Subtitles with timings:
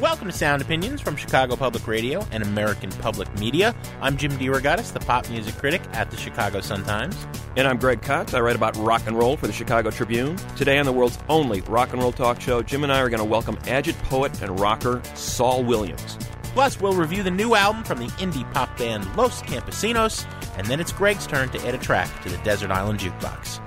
[0.00, 3.76] Welcome to Sound Opinions from Chicago Public Radio and American Public Media.
[4.00, 7.16] I'm Jim DeRogatis, the pop music critic at the Chicago Sun-Times.
[7.56, 8.34] And I'm Greg Kot.
[8.34, 10.36] I write about rock and roll for the Chicago Tribune.
[10.56, 13.18] Today on the world's only rock and roll talk show, Jim and I are going
[13.18, 16.18] to welcome agit poet and rocker Saul Williams.
[16.42, 20.26] Plus, we'll review the new album from the indie pop band Los Campesinos,
[20.58, 23.60] and then it's Greg's turn to add a track to the Desert Island Jukebox.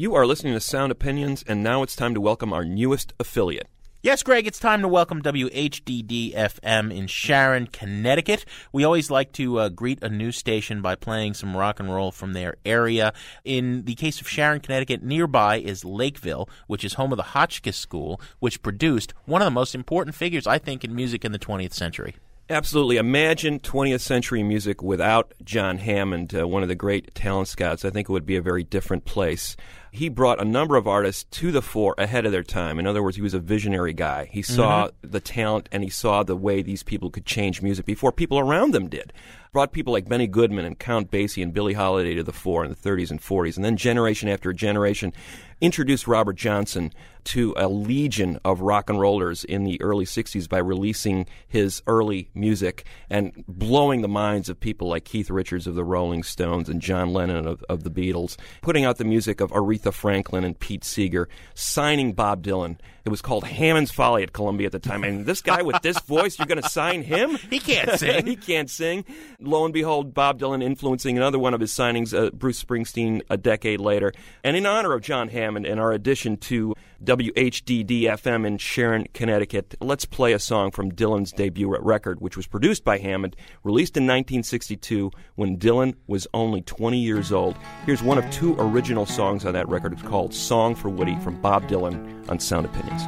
[0.00, 3.66] You are listening to Sound Opinions, and now it's time to welcome our newest affiliate.
[4.02, 8.46] Yes, Greg, it's time to welcome WHDD FM in Sharon, Connecticut.
[8.72, 12.12] We always like to uh, greet a new station by playing some rock and roll
[12.12, 13.12] from their area.
[13.44, 17.76] In the case of Sharon, Connecticut, nearby is Lakeville, which is home of the Hotchkiss
[17.76, 21.38] School, which produced one of the most important figures, I think, in music in the
[21.38, 22.14] 20th century.
[22.50, 22.96] Absolutely.
[22.96, 27.84] Imagine 20th century music without John Hammond, uh, one of the great talent scouts.
[27.84, 29.56] I think it would be a very different place.
[29.92, 32.78] He brought a number of artists to the fore ahead of their time.
[32.78, 34.28] In other words, he was a visionary guy.
[34.30, 35.10] He saw mm-hmm.
[35.10, 38.72] the talent and he saw the way these people could change music before people around
[38.72, 39.12] them did.
[39.52, 42.70] Brought people like Benny Goodman and Count Basie and Billie Holiday to the fore in
[42.70, 43.56] the 30s and 40s.
[43.56, 45.12] And then generation after generation
[45.60, 46.92] introduced Robert Johnson
[47.24, 52.30] to a legion of rock and rollers in the early 60s by releasing his early
[52.34, 56.80] music and blowing the minds of people like Keith Richards of the Rolling Stones and
[56.80, 60.82] John Lennon of, of the Beatles, putting out the music of Aretha Franklin and Pete
[60.82, 62.78] Seeger, signing Bob Dylan.
[63.04, 65.04] It was called Hammond's Folly at Columbia at the time.
[65.04, 67.38] And this guy with this voice, you're going to sign him?
[67.50, 68.26] He can't sing.
[68.26, 69.04] he can't sing.
[69.40, 73.36] Lo and behold, Bob Dylan influencing another one of his signings, uh, Bruce Springsteen, a
[73.36, 74.12] decade later.
[74.44, 79.74] And in honor of John Hammond and our addition to WHDD FM in Sharon, Connecticut,
[79.80, 84.04] let's play a song from Dylan's debut record, which was produced by Hammond, released in
[84.04, 87.56] 1962 when Dylan was only 20 years old.
[87.86, 89.92] Here's one of two original songs on that record.
[89.92, 93.02] It's called Song for Woody from Bob Dylan on Sound Opinions.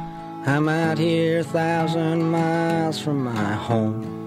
[0.45, 4.21] I'm out here a thousand miles from my home.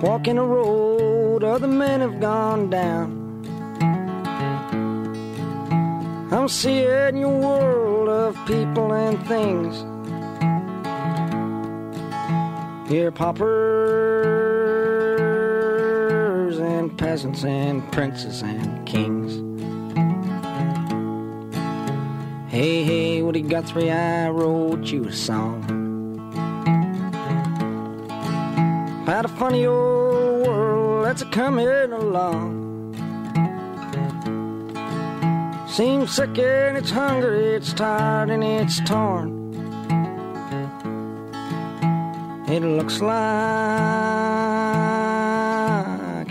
[0.00, 3.25] Walking a road other men have gone down.
[6.36, 9.74] I'm seeing your world of people and things.
[12.90, 13.48] Here, paupers
[16.58, 19.32] and peasants and princes and kings.
[22.50, 25.64] Hey, hey, Woody Guthrie, I wrote you a song
[29.04, 32.65] about a funny old world that's a coming along.
[35.76, 39.52] Seems sick and it's hungry, it's tired and it's torn.
[42.48, 43.12] It looks like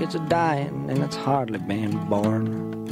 [0.02, 2.88] it's dying and it's hardly been born.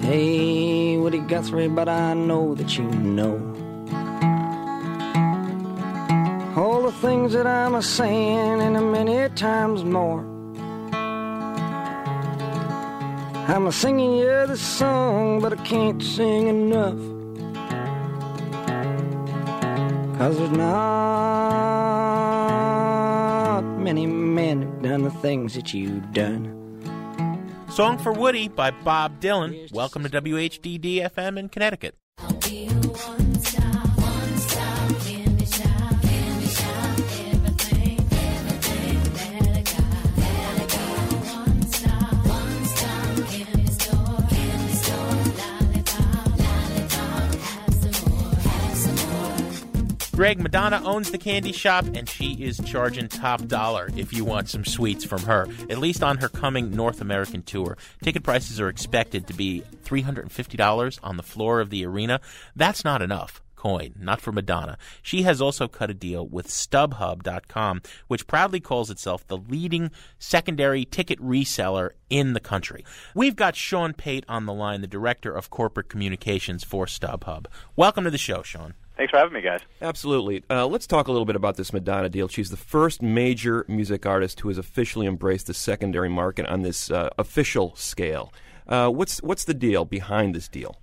[0.00, 3.36] Hey, Woody Guthrie, but I know that you know
[6.56, 10.35] all the things that I'm a saying and a many times more.
[13.48, 16.98] I'm a singing you this song, but I can't sing enough.
[20.18, 20.80] Cause there's not
[23.78, 26.52] many men who've done the things that you've done.
[27.70, 29.72] Song for Woody by Bob Dylan.
[29.72, 31.94] Welcome to WHDD FM in Connecticut.
[50.16, 54.48] Greg, Madonna owns the candy shop, and she is charging top dollar if you want
[54.48, 57.76] some sweets from her, at least on her coming North American tour.
[58.02, 62.18] Ticket prices are expected to be $350 on the floor of the arena.
[62.56, 64.78] That's not enough coin, not for Madonna.
[65.02, 70.86] She has also cut a deal with StubHub.com, which proudly calls itself the leading secondary
[70.86, 72.86] ticket reseller in the country.
[73.14, 77.48] We've got Sean Pate on the line, the director of corporate communications for StubHub.
[77.76, 78.72] Welcome to the show, Sean.
[78.96, 79.60] Thanks for having me, guys.
[79.82, 80.42] Absolutely.
[80.48, 82.28] Uh, let's talk a little bit about this Madonna deal.
[82.28, 86.90] She's the first major music artist who has officially embraced the secondary market on this
[86.90, 88.32] uh, official scale.
[88.66, 90.76] Uh, what's what's the deal behind this deal?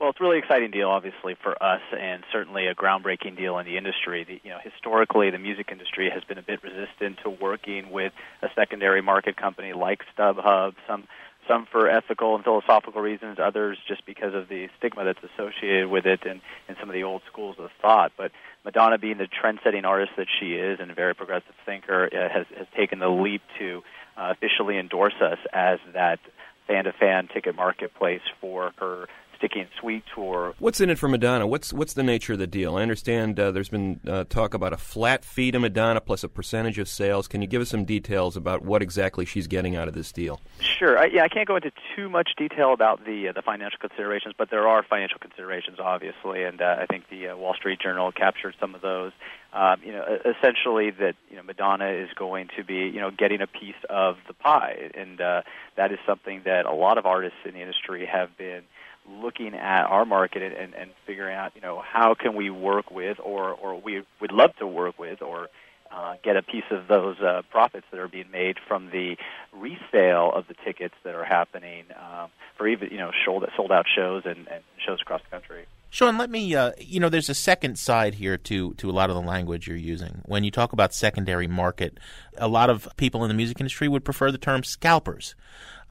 [0.00, 3.66] Well, it's a really exciting deal, obviously, for us, and certainly a groundbreaking deal in
[3.66, 4.24] the industry.
[4.24, 8.12] The, you know, historically, the music industry has been a bit resistant to working with
[8.42, 10.74] a secondary market company like StubHub.
[10.88, 11.06] Some
[11.48, 16.06] some for ethical and philosophical reasons, others just because of the stigma that's associated with
[16.06, 18.12] it and, and some of the old schools of thought.
[18.16, 18.32] But
[18.64, 22.46] Madonna, being the trend-setting artist that she is and a very progressive thinker, uh, has,
[22.56, 23.82] has taken the leap to
[24.16, 26.20] uh, officially endorse us as that
[26.66, 29.08] fan-to-fan ticket marketplace for her
[29.42, 30.54] Sticky and Sweet tour.
[30.60, 31.48] What's in it for Madonna?
[31.48, 32.76] What's what's the nature of the deal?
[32.76, 36.28] I understand uh, there's been uh, talk about a flat fee to Madonna plus a
[36.28, 37.26] percentage of sales.
[37.26, 40.40] Can you give us some details about what exactly she's getting out of this deal?
[40.60, 40.96] Sure.
[40.96, 44.34] I, yeah, I can't go into too much detail about the uh, the financial considerations,
[44.38, 48.12] but there are financial considerations, obviously, and uh, I think the uh, Wall Street Journal
[48.12, 49.10] captured some of those.
[49.52, 53.42] Um, you know, essentially that you know Madonna is going to be you know getting
[53.42, 55.42] a piece of the pie, and uh,
[55.76, 58.62] that is something that a lot of artists in the industry have been
[59.08, 63.18] looking at our market and, and figuring out, you know, how can we work with,
[63.22, 65.48] or or we would love to work with, or
[65.90, 69.16] uh, get a piece of those uh, profits that are being made from the
[69.52, 73.86] resale of the tickets that are happening um, for even you know sold sold out
[73.94, 75.66] shows and, and shows across the country.
[75.90, 76.54] Sean, let me.
[76.54, 79.66] Uh, you know, there's a second side here to to a lot of the language
[79.66, 80.22] you're using.
[80.24, 81.98] When you talk about secondary market,
[82.38, 85.34] a lot of people in the music industry would prefer the term scalpers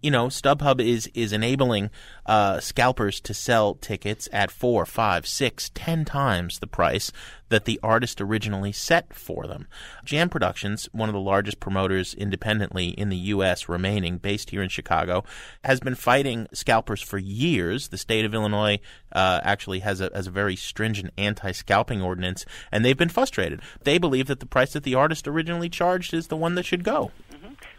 [0.02, 1.90] you know, StubHub is is enabling
[2.26, 7.12] uh, scalpers to sell tickets at four, five, six, ten times the price
[7.50, 9.68] that the artist originally set for them.
[10.06, 13.68] Jam Productions, one of the largest promoters independently in the U.S.
[13.68, 15.24] remaining, based here in Chicago,
[15.64, 17.90] has been fighting scalpers for years.
[17.90, 18.80] The state of Illinois
[19.12, 23.62] uh, actually has a, has a very stringent anti-scalping ordinance, and they've been frustrated.
[23.84, 26.84] They believe that the price that the artist originally charged is the one that should
[26.84, 27.12] go.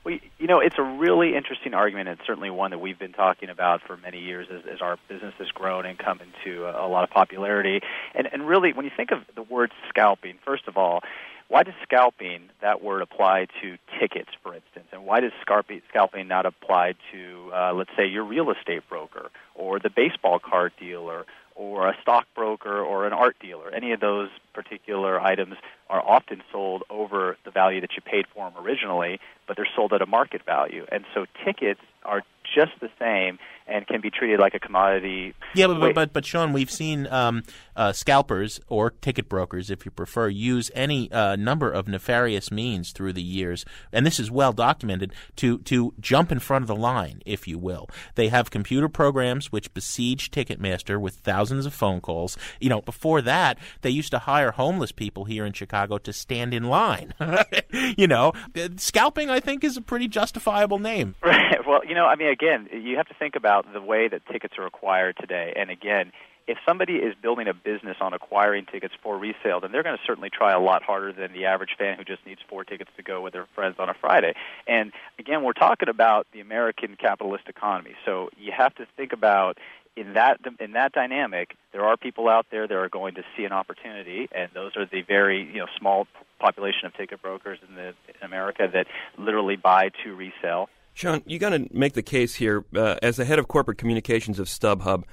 [0.05, 3.49] Well, you know, it's a really interesting argument, and certainly one that we've been talking
[3.49, 6.89] about for many years as, as our business has grown and come into a, a
[6.89, 7.81] lot of popularity.
[8.15, 11.03] And, and really, when you think of the word scalping, first of all,
[11.47, 14.87] why does scalping, that word, apply to tickets, for instance?
[14.91, 19.79] And why does scalping not apply to, uh, let's say, your real estate broker or
[19.79, 23.71] the baseball card dealer or a stockbroker or an art dealer?
[23.71, 25.57] Any of those particular items
[25.89, 29.93] are often sold over the value that you paid for them originally, but they're sold
[29.93, 30.87] at a market value.
[30.91, 32.23] And so tickets are
[32.55, 35.35] just the same and can be treated like a commodity.
[35.55, 37.43] Yeah, but but but, but Sean, we've seen um,
[37.77, 42.93] uh, scalpers or ticket brokers, if you prefer, use any uh, number of nefarious means
[42.93, 46.77] through the years, and this is well documented to to jump in front of the
[46.77, 47.89] line, if you will.
[48.15, 52.37] They have computer programs which besiege Ticketmaster with thousands of phone calls.
[52.61, 56.53] You know, before that, they used to hire homeless people here in Chicago to stand
[56.53, 57.15] in line.
[57.97, 58.33] you know,
[58.77, 61.15] scalping, I think, is a pretty justifiable name.
[61.33, 61.67] Right.
[61.67, 64.55] Well, you know, I mean, again, you have to think about the way that tickets
[64.59, 65.53] are acquired today.
[65.57, 66.13] And again,
[66.49, 70.03] if somebody is building a business on acquiring tickets for resale, then they're going to
[70.05, 73.03] certainly try a lot harder than the average fan who just needs four tickets to
[73.03, 74.35] go with their friends on a Friday.
[74.67, 77.95] And again, we're talking about the American capitalist economy.
[78.05, 79.59] So you have to think about
[79.95, 83.45] in that in that dynamic, there are people out there that are going to see
[83.45, 86.07] an opportunity, and those are the very you know small
[86.41, 88.87] population of ticket brokers in, the, in America that
[89.19, 90.71] literally buy to resell.
[90.95, 94.39] Sean, you got to make the case here uh, as the head of corporate communications
[94.39, 95.05] of StubHub.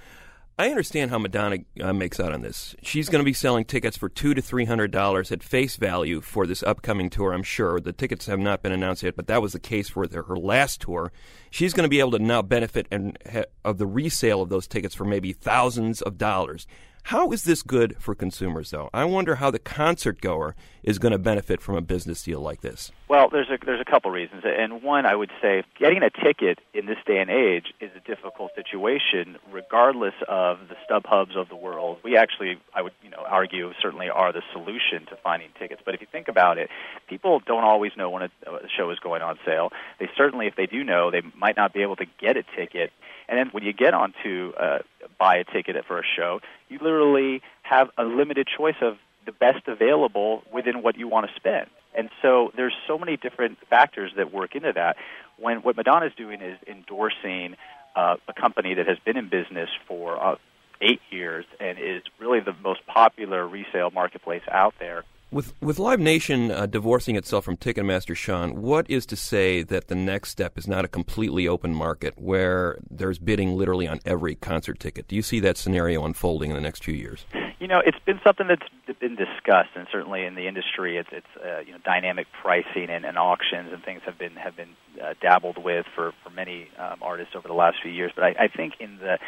[0.58, 2.76] I understand how Madonna uh, makes out on this.
[2.82, 6.20] She's going to be selling tickets for two to three hundred dollars at face value
[6.20, 7.32] for this upcoming tour.
[7.32, 10.06] I'm sure the tickets have not been announced yet, but that was the case for
[10.06, 11.14] her last tour.
[11.50, 13.18] She's going to be able to now benefit and,
[13.64, 16.68] of the resale of those tickets for maybe thousands of dollars.
[17.10, 18.92] How is this good for consumers, though?
[18.94, 22.62] I wonder how the concert goer is going to benefit from a business deal like
[22.62, 22.92] this.
[23.08, 26.60] Well, there's a there's a couple reasons, and one I would say getting a ticket
[26.76, 31.56] in this day and age is a difficult situation, regardless of the StubHubs of the
[31.56, 31.98] world.
[32.04, 35.82] We actually, I would you know argue, certainly are the solution to finding tickets.
[35.84, 36.70] But if you think about it,
[37.08, 39.72] people don't always know when a, a show is going on sale.
[40.00, 42.92] They certainly, if they do know, they might not be able to get a ticket.
[43.28, 44.80] And then when you get onto uh,
[45.20, 49.68] buy a ticket for a show, you literally have a limited choice of the best
[49.68, 51.68] available within what you want to spend.
[51.96, 54.96] And so there's so many different factors that work into that.
[55.38, 57.56] When what Madonna is doing is endorsing
[57.96, 60.36] uh, a company that has been in business for uh,
[60.82, 65.04] eight years and is really the most popular resale marketplace out there.
[65.32, 69.88] With with Live Nation uh, divorcing itself from Ticketmaster, Sean, what is to say that
[69.88, 74.34] the next step is not a completely open market where there's bidding literally on every
[74.34, 75.08] concert ticket?
[75.08, 77.28] Do you see that scenario unfolding in the next few years?
[77.60, 81.46] You know, it's been something that's been discussed, and certainly in the industry, it's, it's
[81.46, 84.70] uh, you know dynamic pricing and, and auctions and things have been have been
[85.00, 88.12] uh, dabbled with for for many um, artists over the last few years.
[88.16, 89.20] But I, I think in the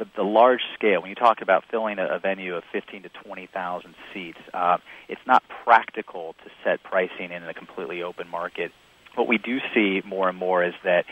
[0.00, 3.08] the, the large scale, when you talk about filling a, a venue of 15 to
[3.10, 4.78] 20,000 seats, uh,
[5.08, 8.72] it's not practical to set pricing in a completely open market.
[9.14, 11.04] What we do see more and more is that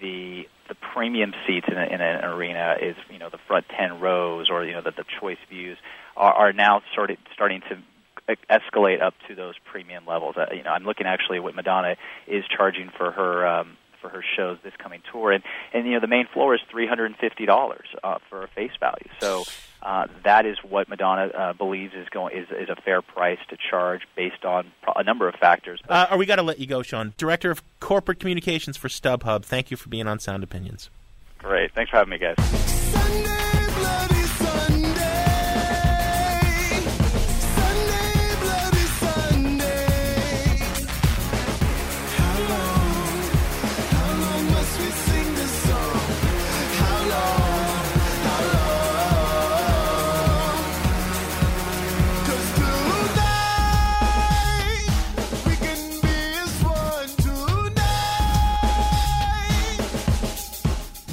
[0.00, 4.00] the the premium seats in, a, in an arena is you know the front 10
[4.00, 5.76] rows or you know the, the choice views
[6.16, 7.78] are, are now started starting to
[8.50, 10.36] escalate up to those premium levels.
[10.36, 11.96] Uh, you know, I'm looking actually what Madonna
[12.26, 15.42] is charging for her um, for her shows this coming tour, and
[15.72, 18.48] and you know the main floor is three hundred and fifty dollars uh, for a
[18.48, 19.08] face value.
[19.20, 19.44] So.
[19.84, 23.56] Uh, that is what Madonna uh, believes is going is, is a fair price to
[23.68, 25.80] charge based on a number of factors.
[25.88, 27.14] Uh, are we got to let you go, Sean?
[27.16, 29.44] Director of Corporate Communications for StubHub.
[29.44, 30.88] Thank you for being on Sound Opinions.
[31.38, 33.42] Great, thanks for having me, guys.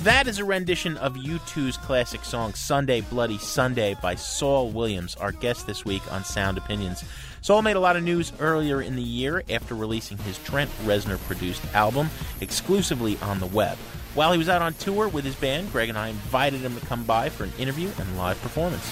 [0.10, 5.32] That is a rendition of U2's classic song Sunday Bloody Sunday by Saul Williams, our
[5.32, 7.04] guest this week on Sound Opinions.
[7.42, 11.20] Saul made a lot of news earlier in the year after releasing his Trent Reznor
[11.28, 12.10] produced album
[12.42, 13.78] exclusively on the web.
[14.16, 16.84] While he was out on tour with his band, Greg and I invited him to
[16.88, 18.92] come by for an interview and live performance.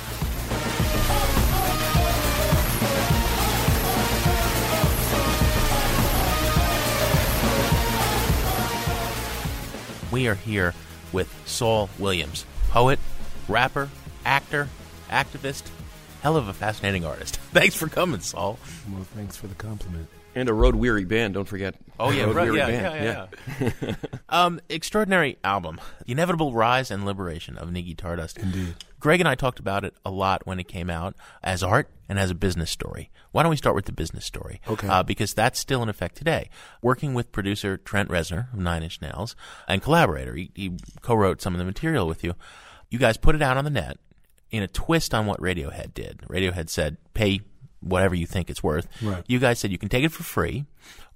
[10.11, 10.75] We are here
[11.13, 12.99] with Saul Williams, poet,
[13.47, 13.89] rapper,
[14.25, 14.69] actor,
[15.09, 15.63] activist,
[16.21, 17.37] hell of a fascinating artist.
[17.51, 18.59] Thanks for coming, Saul.
[18.91, 20.07] Well, thanks for the compliment.
[20.37, 21.73] And a road weary band, don't forget.
[21.99, 23.03] Oh yeah, road right, weary yeah, band.
[23.03, 23.27] yeah,
[23.59, 23.95] yeah, yeah.
[24.29, 28.37] um, extraordinary album, the inevitable rise and liberation of Niggy Tardust.
[28.37, 28.75] Indeed.
[28.99, 32.19] Greg and I talked about it a lot when it came out as art and
[32.19, 33.09] as a business story.
[33.31, 34.61] Why don't we start with the business story?
[34.67, 34.87] Okay.
[34.87, 36.51] Uh, because that's still in effect today.
[36.83, 39.35] Working with producer Trent Reznor of Nine Inch Nails
[39.67, 42.35] and collaborator, he, he co-wrote some of the material with you.
[42.91, 43.97] You guys put it out on the net
[44.51, 46.19] in a twist on what Radiohead did.
[46.29, 47.41] Radiohead said, "Pay
[47.89, 49.23] whatever you think it's worth." Right.
[49.27, 50.65] You guys said you can take it for free,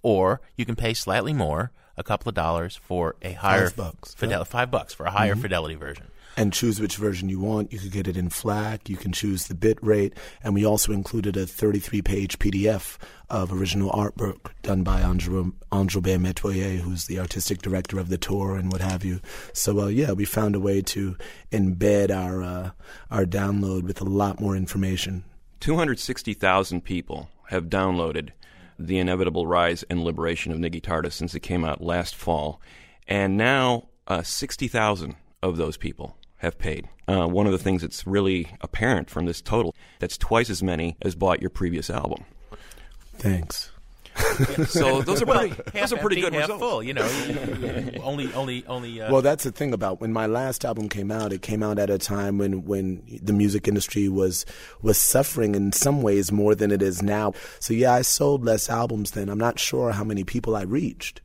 [0.02, 4.14] or you can pay slightly more, a couple of dollars for a higher Five bucks,
[4.16, 4.44] fidel- yeah.
[4.46, 5.42] five bucks for a higher Mhm.
[5.42, 6.06] fidelity version.
[6.38, 7.74] and choose which version you want.
[7.74, 8.88] You could get it in FLAC.
[8.90, 12.98] You can choose the bit rate, and we also included a 33-page PDF
[13.30, 18.56] of original artwork done by Andrew Androbert Metoyer, who's the artistic director of the tour
[18.56, 19.20] and what have you.
[19.52, 21.18] So uh, yeah, we found a way to
[21.52, 22.70] embed our uh,
[23.12, 25.26] our download with a lot more information.
[25.62, 28.32] 260,000 people have downloaded
[28.80, 32.60] The Inevitable Rise and Liberation of Niggy Tardust since it came out last fall.
[33.08, 36.90] And now uh, 60,000 of those people have paid.
[37.08, 40.98] Uh, one of the things that's really apparent from this total, that's twice as many
[41.04, 42.26] as bought your previous album.
[43.14, 43.72] Thanks.
[44.68, 46.60] So those are Well, pretty, half those are pretty good half results.
[46.62, 46.84] full.
[46.84, 47.08] You know,
[48.04, 49.02] only, only, only.
[49.02, 51.32] Uh, Well, that's the thing about when my last album came out.
[51.34, 54.46] It came out at a time when when the music industry was
[54.82, 57.34] was suffering in some ways more than it is now.
[57.60, 59.30] So yeah, I sold less albums then.
[59.30, 61.22] I'm not sure how many people I reached.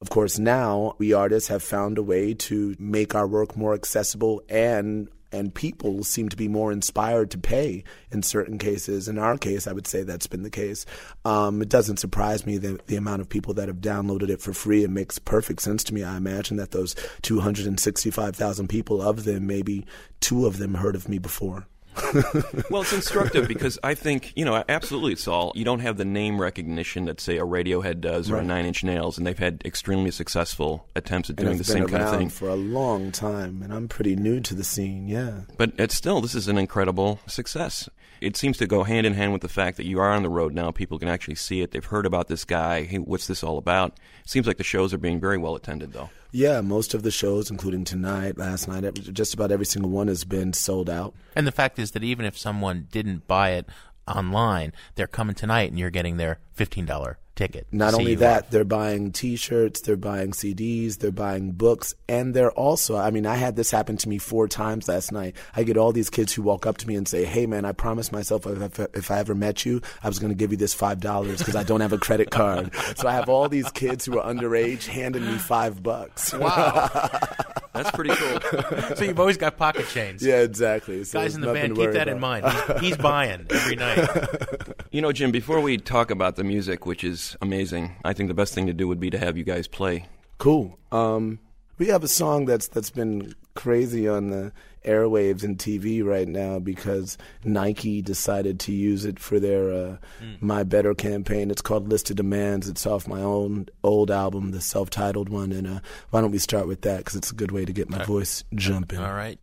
[0.00, 4.42] Of course, now we artists have found a way to make our work more accessible
[4.48, 9.08] and and people seem to be more inspired to pay in certain cases.
[9.08, 10.86] In our case, I would say that's been the case.
[11.24, 14.52] Um, it doesn't surprise me that the amount of people that have downloaded it for
[14.52, 14.84] free.
[14.84, 16.02] It makes perfect sense to me.
[16.02, 19.86] I imagine that those 265,000 people, of them, maybe
[20.20, 21.66] two of them heard of me before.
[22.70, 26.40] well, it's instructive because I think, you know, absolutely, Saul, you don't have the name
[26.40, 28.42] recognition that, say, a Radiohead does or Right.
[28.44, 31.86] a Nine Inch Nails, and they've had extremely successful attempts at And doing the same
[31.86, 32.28] kind of thing.
[32.30, 35.06] for a long time, and I'm pretty new to the scene.
[35.08, 35.42] Yeah.
[35.56, 37.88] But it's still, this is an incredible success.
[38.20, 40.28] It seems to go hand in hand with the fact that you are on the
[40.30, 40.70] road now.
[40.70, 41.72] People can actually see it.
[41.72, 42.84] They've heard about this guy.
[42.84, 43.98] Hey, what's this all about?
[44.24, 46.10] It seems like the shows are being very well attended, though.
[46.36, 50.24] Yeah, most of the shows, including tonight, last night, just about every single one has
[50.24, 51.14] been sold out.
[51.36, 53.66] And the fact is that even if someone didn't buy it
[54.08, 57.66] online, they're coming tonight and you're getting their $15 ticket.
[57.72, 58.50] Not only that, live.
[58.50, 62.96] they're buying T-shirts, they're buying CDs, they're buying books, and they're also.
[62.96, 65.36] I mean, I had this happen to me four times last night.
[65.54, 67.72] I get all these kids who walk up to me and say, "Hey, man, I
[67.72, 70.56] promised myself if, if, if I ever met you, I was going to give you
[70.56, 73.70] this five dollars because I don't have a credit card." so I have all these
[73.70, 76.32] kids who are underage handing me five bucks.
[76.32, 76.90] Wow.
[77.74, 78.94] That's pretty cool.
[78.94, 80.24] so you've always got pocket chains.
[80.24, 81.02] yeah, exactly.
[81.02, 82.46] So Guys in the band, keep worry that in mind.
[82.46, 84.08] He's, he's buying every night.
[84.94, 88.34] You know, Jim, before we talk about the music, which is amazing, I think the
[88.34, 90.06] best thing to do would be to have you guys play.
[90.38, 90.78] Cool.
[90.92, 91.38] Um,
[91.78, 94.52] we have a song that's that's been crazy on the
[94.84, 99.96] airwaves and TV right now because Nike decided to use it for their uh,
[100.40, 101.50] My Better campaign.
[101.50, 102.68] It's called List of Demands.
[102.68, 105.52] It's off my own old album, the self-titled one.
[105.52, 106.98] And uh, why don't we start with that?
[106.98, 108.98] Because it's a good way to get my voice jumping.
[109.00, 109.38] All right.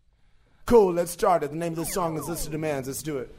[0.65, 0.93] Cool.
[0.93, 1.51] Let's start it.
[1.51, 2.87] The name of the song is List of Demands.
[2.87, 3.35] Let's do it.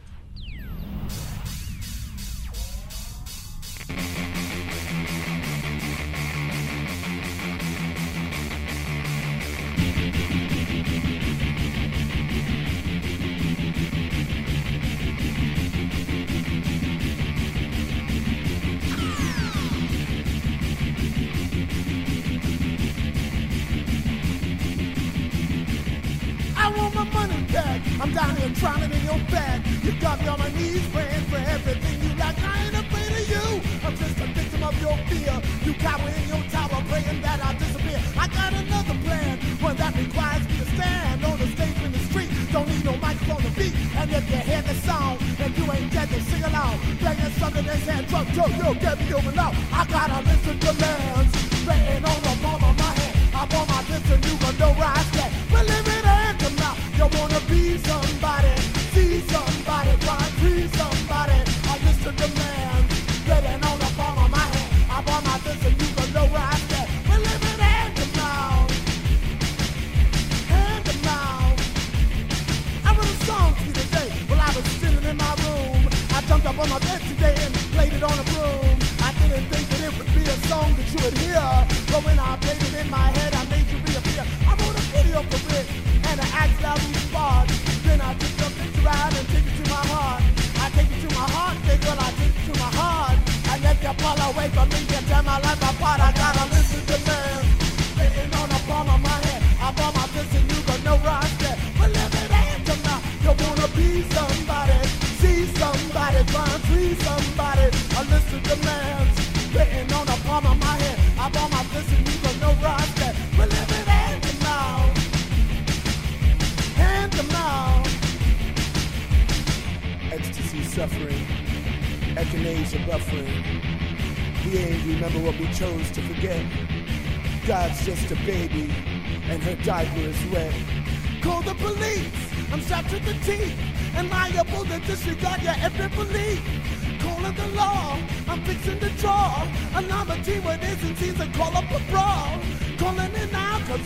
[27.54, 29.60] I'm down here drowning in your bag.
[29.84, 32.36] You got me on my knees praying for everything you like.
[32.42, 33.60] I ain't afraid of you.
[33.84, 35.36] I'm just a victim of your fear.
[35.64, 38.00] You cower in your tower praying that I'll disappear.
[38.16, 41.98] I got another plan, one that requires me to stand on the stage in the
[42.08, 42.30] street.
[42.52, 43.74] Don't need no microphone to beat.
[43.96, 46.78] And if you hear the song and you ain't dead, then sing along.
[47.04, 49.52] Playing something that's hand drunk, yo, yo, get me over now.
[49.72, 51.21] I got a to of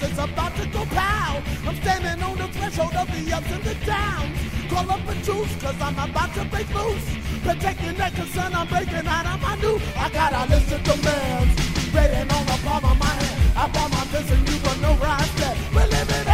[0.02, 1.42] it's about to go pow.
[1.66, 4.38] I'm standing on the threshold of the ups and the downs.
[4.68, 7.06] Call up a truce cause I'm about to break loose.
[7.42, 9.80] Protect your neck cause son, I'm breaking out of my new.
[9.96, 11.54] I got a list of demands.
[11.94, 13.36] Written on the palm of my hand.
[13.56, 15.58] I bought my fist and you know where I stand.
[15.74, 16.26] We're living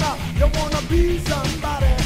[0.00, 0.20] mouth.
[0.38, 2.03] You wanna be somebody,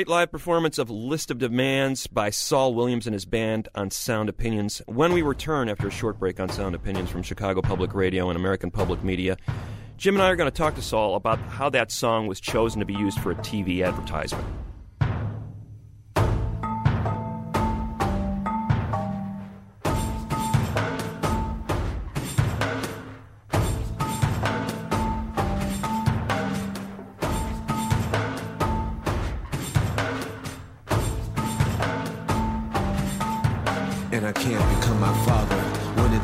[0.00, 4.30] Great live performance of List of Demands by Saul Williams and his band on Sound
[4.30, 4.80] Opinions.
[4.86, 8.36] When we return after a short break on Sound Opinions from Chicago Public Radio and
[8.38, 9.36] American Public Media,
[9.98, 12.80] Jim and I are going to talk to Saul about how that song was chosen
[12.80, 14.46] to be used for a TV advertisement.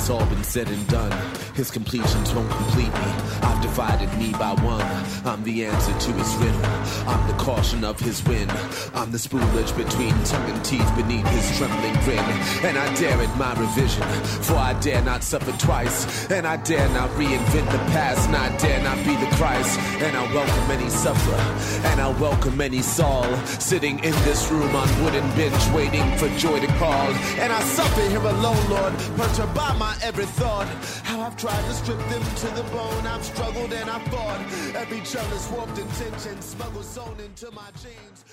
[0.06, 1.10] It's all been said and done.
[1.56, 3.10] His completions won't complete me.
[3.42, 4.86] I've divided me by one.
[5.26, 6.64] I'm the answer to his riddle.
[7.08, 8.52] I'm the caution of his wind.
[8.94, 12.20] I'm the spoolage between tongue and teeth beneath his trembling grin.
[12.62, 14.04] And I dare it my revision,
[14.46, 16.30] for I dare not suffer twice.
[16.30, 19.76] And I dare not reinvent the past, and I dare not be the Christ.
[20.06, 24.86] And I welcome any sufferer, and I welcome any Saul, sitting in this room on
[25.02, 27.08] wooden bench, waiting for joy to call.
[27.42, 30.66] And I suffer here alone, Lord, perturbed by my every thought.
[31.04, 33.06] How I've tried to strip them to the bone.
[33.06, 34.40] I've struggled and I've fought.
[34.74, 38.24] Every jealous, warped intention, smuggled sewn into my jeans.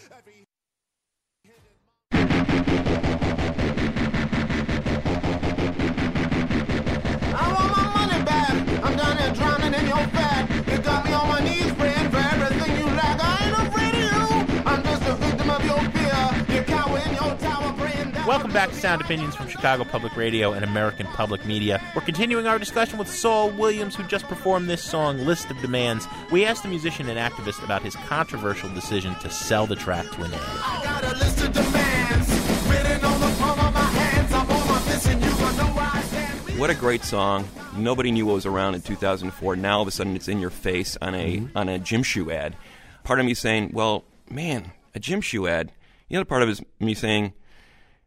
[18.26, 21.82] Welcome back to Sound Opinions from Chicago Public Radio and American Public Media.
[21.94, 26.08] We're continuing our discussion with Saul Williams, who just performed this song, List of Demands.
[26.32, 30.24] We asked the musician and activist about his controversial decision to sell the track to
[30.24, 30.40] an ad.
[30.42, 32.30] I got a list of demands
[32.70, 34.32] written on the palm of my hands.
[34.32, 37.46] I'm on my and you gonna know where What a great song.
[37.76, 39.58] Nobody knew what was around in 2004.
[39.58, 41.58] Now all of a sudden it's in your face on a mm-hmm.
[41.58, 42.56] on a gym shoe ad.
[43.04, 45.74] Part of me saying, "Well, man, a gym shoe ad."
[46.08, 47.34] The other part of it is me saying,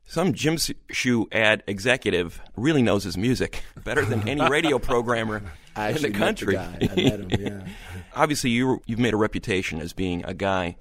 [0.07, 5.43] "Some gym s- shoe ad executive really knows his music better than any radio programmer
[5.77, 6.79] I in actually the met the country." guy.
[6.81, 7.67] I met him, yeah.
[8.15, 10.77] Obviously, you you've made a reputation as being a guy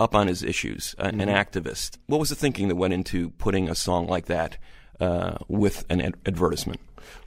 [0.00, 1.28] up on his issues, a- an Mhm.
[1.28, 1.98] activist.
[2.06, 4.56] What was the thinking that went into putting a song like that
[5.00, 6.80] uh, with an ad- advertisement?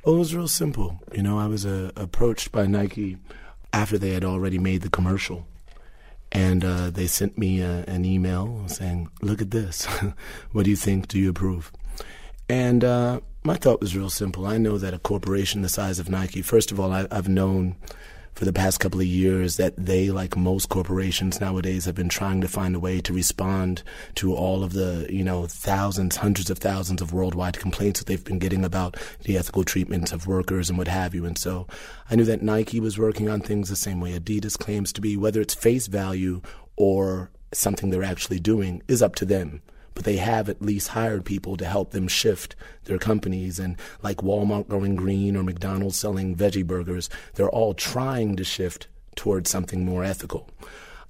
[0.03, 1.01] Well, it was real simple.
[1.13, 3.17] You know, I was uh, approached by Nike
[3.73, 5.45] after they had already made the commercial.
[6.37, 9.85] And uh, they sent me uh, an email saying, Look at this.
[10.51, 11.07] what do you think?
[11.07, 11.71] Do you approve?
[12.47, 14.45] And uh, my thought was real simple.
[14.45, 17.75] I know that a corporation the size of Nike, first of all, I, I've known
[18.37, 22.39] for the past couple of years that they, like most corporations nowadays, have been trying
[22.39, 23.81] to find a way to respond
[24.13, 28.23] to all of the, you know, thousands, hundreds of thousands of worldwide complaints that they've
[28.23, 31.25] been getting about the ethical treatment of workers and what have you.
[31.25, 31.65] And so
[32.11, 35.17] I knew that Nike was working on things the same way Adidas claims to be,
[35.17, 36.43] whether it's face value
[36.75, 39.63] or something they're actually doing is up to them
[39.97, 43.57] but they have at least hired people to help them shift their companies.
[43.57, 48.87] And like Walmart going green or McDonald's selling veggie burgers, they're all trying to shift
[49.15, 50.51] towards something more ethical.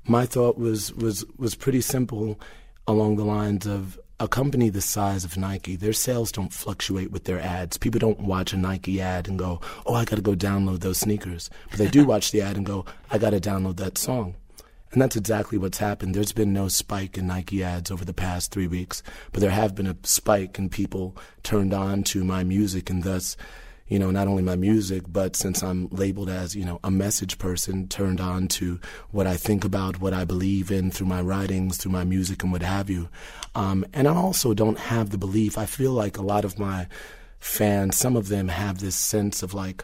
[0.06, 2.39] My thought was was was pretty simple,
[2.88, 7.26] along the lines of a company the size of Nike, their sales don't fluctuate with
[7.26, 7.78] their ads.
[7.78, 11.00] People don't watch a Nike ad and go, "Oh, I got to go download those
[11.00, 14.36] sneakers," but they do watch the ad and go, "I got to download that song."
[14.91, 16.15] And that's exactly what's happened.
[16.15, 19.76] There's been no spike in Nike ads over the past three weeks, but there have
[19.76, 23.36] been a spike in people turned on to my music and thus,
[23.89, 27.38] you know, not only my music, but since I'm labeled as, you know, a message
[27.38, 28.80] person, turned on to
[29.12, 32.52] what I think about, what I believe in through my writings, through my music and
[32.52, 33.10] what have you.
[33.56, 36.88] Um, and I also don't have the belief, I feel like a lot of my
[37.39, 39.84] fans, some of them have this sense of like,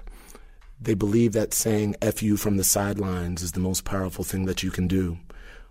[0.84, 4.64] they believe that saying F you from the sidelines is the most powerful thing that
[4.64, 5.18] you can do.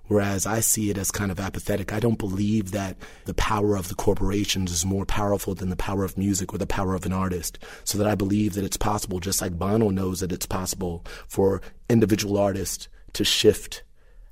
[0.07, 1.93] Whereas I see it as kind of apathetic.
[1.93, 6.05] I don't believe that the power of the corporations is more powerful than the power
[6.05, 7.59] of music or the power of an artist.
[7.85, 11.63] So that I believe that it's possible, just like Bono knows that it's possible for
[11.89, 13.85] individual artists to shift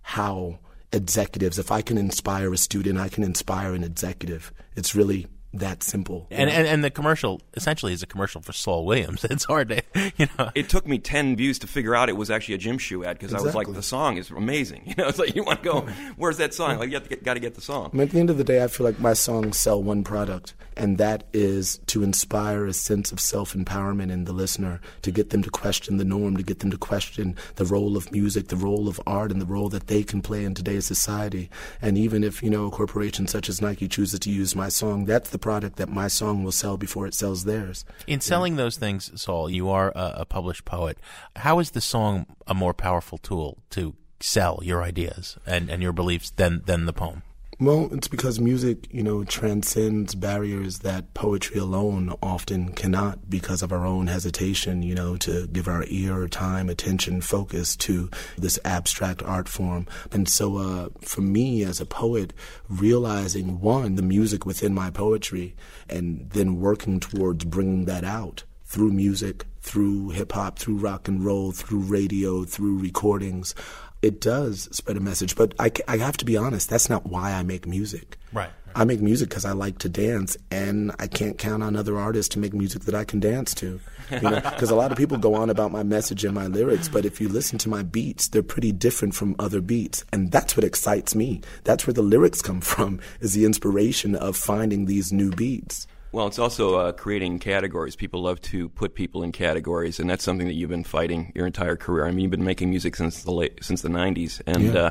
[0.03, 0.59] how
[0.93, 4.53] executives, if I can inspire a student, I can inspire an executive.
[4.77, 6.27] It's really that simple.
[6.31, 9.25] And, and and the commercial essentially is a commercial for Saul Williams.
[9.31, 9.83] It's hard to,
[10.17, 10.51] you know.
[10.55, 13.19] It took me ten views to figure out it was actually a gym shoe ad
[13.19, 14.83] because I was like, the song is amazing.
[14.91, 15.81] You know, it's like you want to go,
[16.17, 16.79] where's that song?
[16.79, 17.91] Like you have to get, got to get the song.
[17.93, 20.03] I mean, at the end of the day, I feel like my songs sell one
[20.03, 25.11] product, and that is to inspire a sense of self empowerment in the listener, to
[25.11, 28.49] get them to question the norm, to get them to question the role of music,
[28.49, 31.51] the role of art, and the role that they can play in today's society.
[31.83, 35.05] And even if, you know, a corporation such as Nike chooses to use my song,
[35.05, 37.85] that's the product that my song will sell before it sells theirs.
[38.07, 40.97] In selling those things, Saul, you are a, a published poet.
[41.37, 45.93] How is the song a more powerful tool to sell your ideas and, and your
[45.93, 47.23] beliefs than than the poem?
[47.63, 53.71] Well, it's because music, you know, transcends barriers that poetry alone often cannot because of
[53.71, 59.23] our own hesitation, you know, to give our ear, time, attention, focus to this abstract
[59.25, 59.87] art form.
[60.11, 62.33] And so, uh, for me as a poet,
[62.71, 65.55] realizing one, the music within my poetry,
[65.87, 71.23] and then working towards bringing that out through music, through hip hop, through rock and
[71.23, 73.55] roll, through radio, through recordings
[74.03, 75.37] it does spread a message.
[75.37, 78.19] But I, I have to be honest, that's not why I make music.
[78.33, 78.45] Right.
[78.45, 78.53] right.
[78.75, 82.33] I make music because I like to dance, and I can't count on other artists
[82.35, 83.81] to make music that I can dance to.
[84.11, 86.89] You know, because a lot of people go on about my message and my lyrics,
[86.89, 90.57] but if you listen to my beats, they're pretty different from other beats, and that's
[90.57, 91.41] what excites me.
[91.65, 95.87] That's where the lyrics come from, is the inspiration of finding these new beats.
[96.13, 97.95] Well, it's also uh, creating categories.
[97.95, 101.47] People love to put people in categories, and that's something that you've been fighting your
[101.47, 102.07] entire career.
[102.07, 104.81] I mean, you've been making music since the late since the '90s, and yeah.
[104.81, 104.91] uh,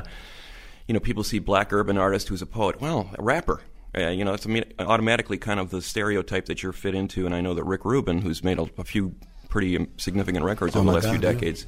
[0.88, 2.80] you know, people see black urban artist who's a poet.
[2.80, 3.60] Well, a rapper.
[3.96, 4.46] Uh, you know, it's
[4.78, 7.26] automatically kind of the stereotype that you're fit into.
[7.26, 9.14] And I know that Rick Rubin, who's made a, a few
[9.48, 11.66] pretty significant records oh over the last God, few decades,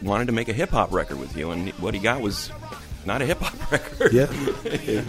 [0.00, 0.08] yeah.
[0.08, 2.50] wanted to make a hip hop record with you, and what he got was
[3.04, 4.12] not a hip hop record.
[4.12, 4.32] Yeah.
[4.84, 5.02] yeah.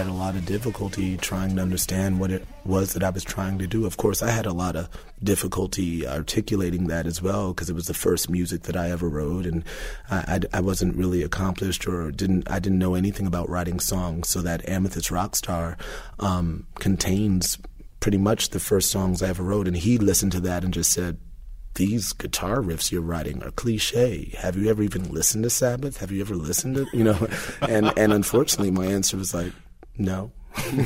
[0.00, 3.58] Had a lot of difficulty trying to understand what it was that I was trying
[3.58, 3.84] to do.
[3.84, 4.88] Of course, I had a lot of
[5.22, 9.44] difficulty articulating that as well because it was the first music that I ever wrote,
[9.44, 9.62] and
[10.10, 14.30] I, I, I, wasn't really accomplished or didn't I didn't know anything about writing songs.
[14.30, 15.78] So that Amethyst Rockstar
[16.18, 17.58] um, contains
[18.00, 20.92] pretty much the first songs I ever wrote, and he listened to that and just
[20.92, 21.18] said.
[21.74, 24.34] These guitar riffs you're writing are cliche.
[24.38, 25.98] Have you ever even listened to Sabbath?
[25.98, 27.28] Have you ever listened to you know?
[27.62, 29.52] And and unfortunately, my answer was like,
[30.00, 30.32] no.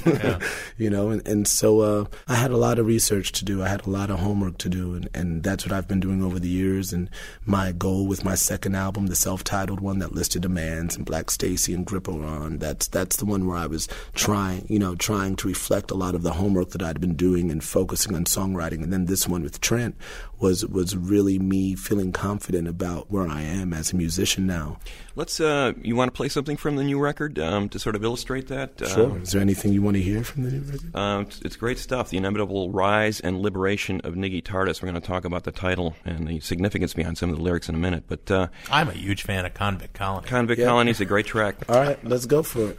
[0.05, 0.39] yeah.
[0.77, 3.63] you know, and, and so uh, I had a lot of research to do.
[3.63, 6.23] I had a lot of homework to do, and, and that's what I've been doing
[6.23, 6.93] over the years.
[6.93, 7.09] And
[7.47, 11.73] my goal with my second album, the self-titled one that listed demands and Black Stacey
[11.73, 15.91] and Grippo, that's that's the one where I was trying, you know, trying to reflect
[15.91, 18.83] a lot of the homework that I'd been doing and focusing on songwriting.
[18.83, 19.97] And then this one with Trent
[20.39, 24.79] was was really me feeling confident about where I am as a musician now.
[25.17, 25.41] Let's.
[25.41, 28.49] Uh, you want to play something from the new record um, to sort of illustrate
[28.49, 28.73] that?
[28.79, 29.11] Sure.
[29.11, 30.97] Um, Is there anything you want to hear from the new record?
[30.97, 32.11] Um, it's, it's, great stuff.
[32.11, 34.83] The inevitable rise and liberation of Niggy Tardust.
[34.83, 37.69] We're going to talk about the title and the significance behind some of the lyrics
[37.69, 38.05] in a minute.
[38.09, 40.27] But uh, I'm a huge fan of Convict Colony.
[40.27, 40.67] Convict Yeah.
[40.67, 41.57] Colony is a great track.
[41.69, 42.79] All right, let's go for it.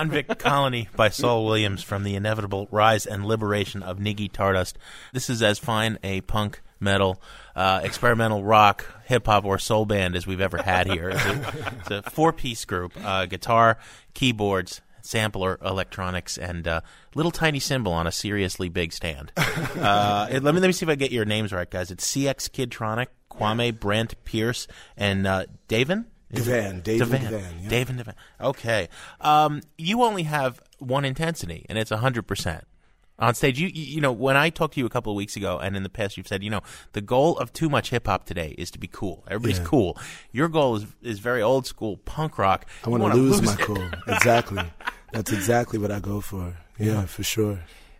[0.00, 4.76] Convict Colony by Saul Williams from the inevitable rise and liberation of Niggy Tardust.
[5.12, 7.20] This is as fine a punk, metal,
[7.54, 11.10] uh, experimental rock, hip hop, or soul band as we've ever had here.
[11.10, 13.76] It's a, it's a four piece group uh, guitar,
[14.14, 16.80] keyboards, sampler, electronics, and uh,
[17.14, 19.32] little tiny cymbal on a seriously big stand.
[19.36, 21.90] Uh, it- let me let me see if I get your names right, guys.
[21.90, 26.06] It's CX Kidtronic, Kwame Brent Pierce, and uh, Davin.
[26.30, 27.68] Is it- Devan, Davin Devan, Devan, yeah.
[27.70, 28.14] Davin Devan.
[28.40, 28.88] Okay,
[29.20, 32.64] um, you only have one intensity, and it's hundred percent
[33.18, 33.58] on stage.
[33.60, 35.76] You, you you know when I talked to you a couple of weeks ago, and
[35.76, 36.60] in the past you've said you know
[36.92, 39.24] the goal of too much hip hop today is to be cool.
[39.28, 39.64] Everybody's Yeah.
[39.64, 39.98] cool.
[40.32, 42.66] Your goal is is very old school punk rock.
[42.84, 43.58] I want to wanna lose my it.
[43.60, 43.88] cool.
[44.06, 44.62] Exactly.
[45.12, 46.56] That's exactly what I go for.
[46.78, 47.58] Yeah, for sure.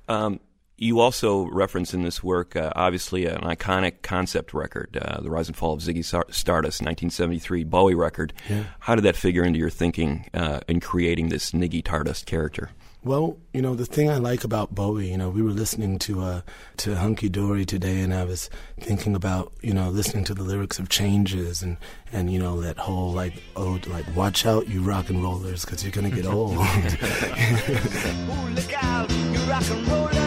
[0.08, 0.38] Um,
[0.80, 5.46] you also reference in this work, uh, obviously, an iconic concept record, uh, The Rise
[5.46, 8.32] and Fall of Ziggy Stardust, 1973 Bowie record.
[8.48, 8.64] Yeah.
[8.80, 12.70] How did that figure into your thinking uh, in creating this Niggy Tardust character?
[13.02, 16.20] Well, you know, the thing I like about Bowie, you know, we were listening to
[16.20, 16.40] uh
[16.78, 20.78] to Hunky Dory today and I was thinking about, you know, listening to the lyrics
[20.78, 21.78] of Changes and
[22.12, 25.82] and you know that whole like ode like watch out you rock and rollers cuz
[25.82, 26.56] you're going to get old.
[28.54, 30.19] Look out, you rock and rollers.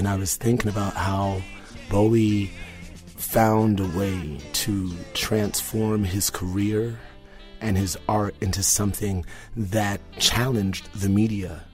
[0.00, 1.42] And I was thinking about how
[1.90, 2.50] Bowie
[3.18, 6.98] found a way to transform his career
[7.60, 11.64] and his art into something that challenged the media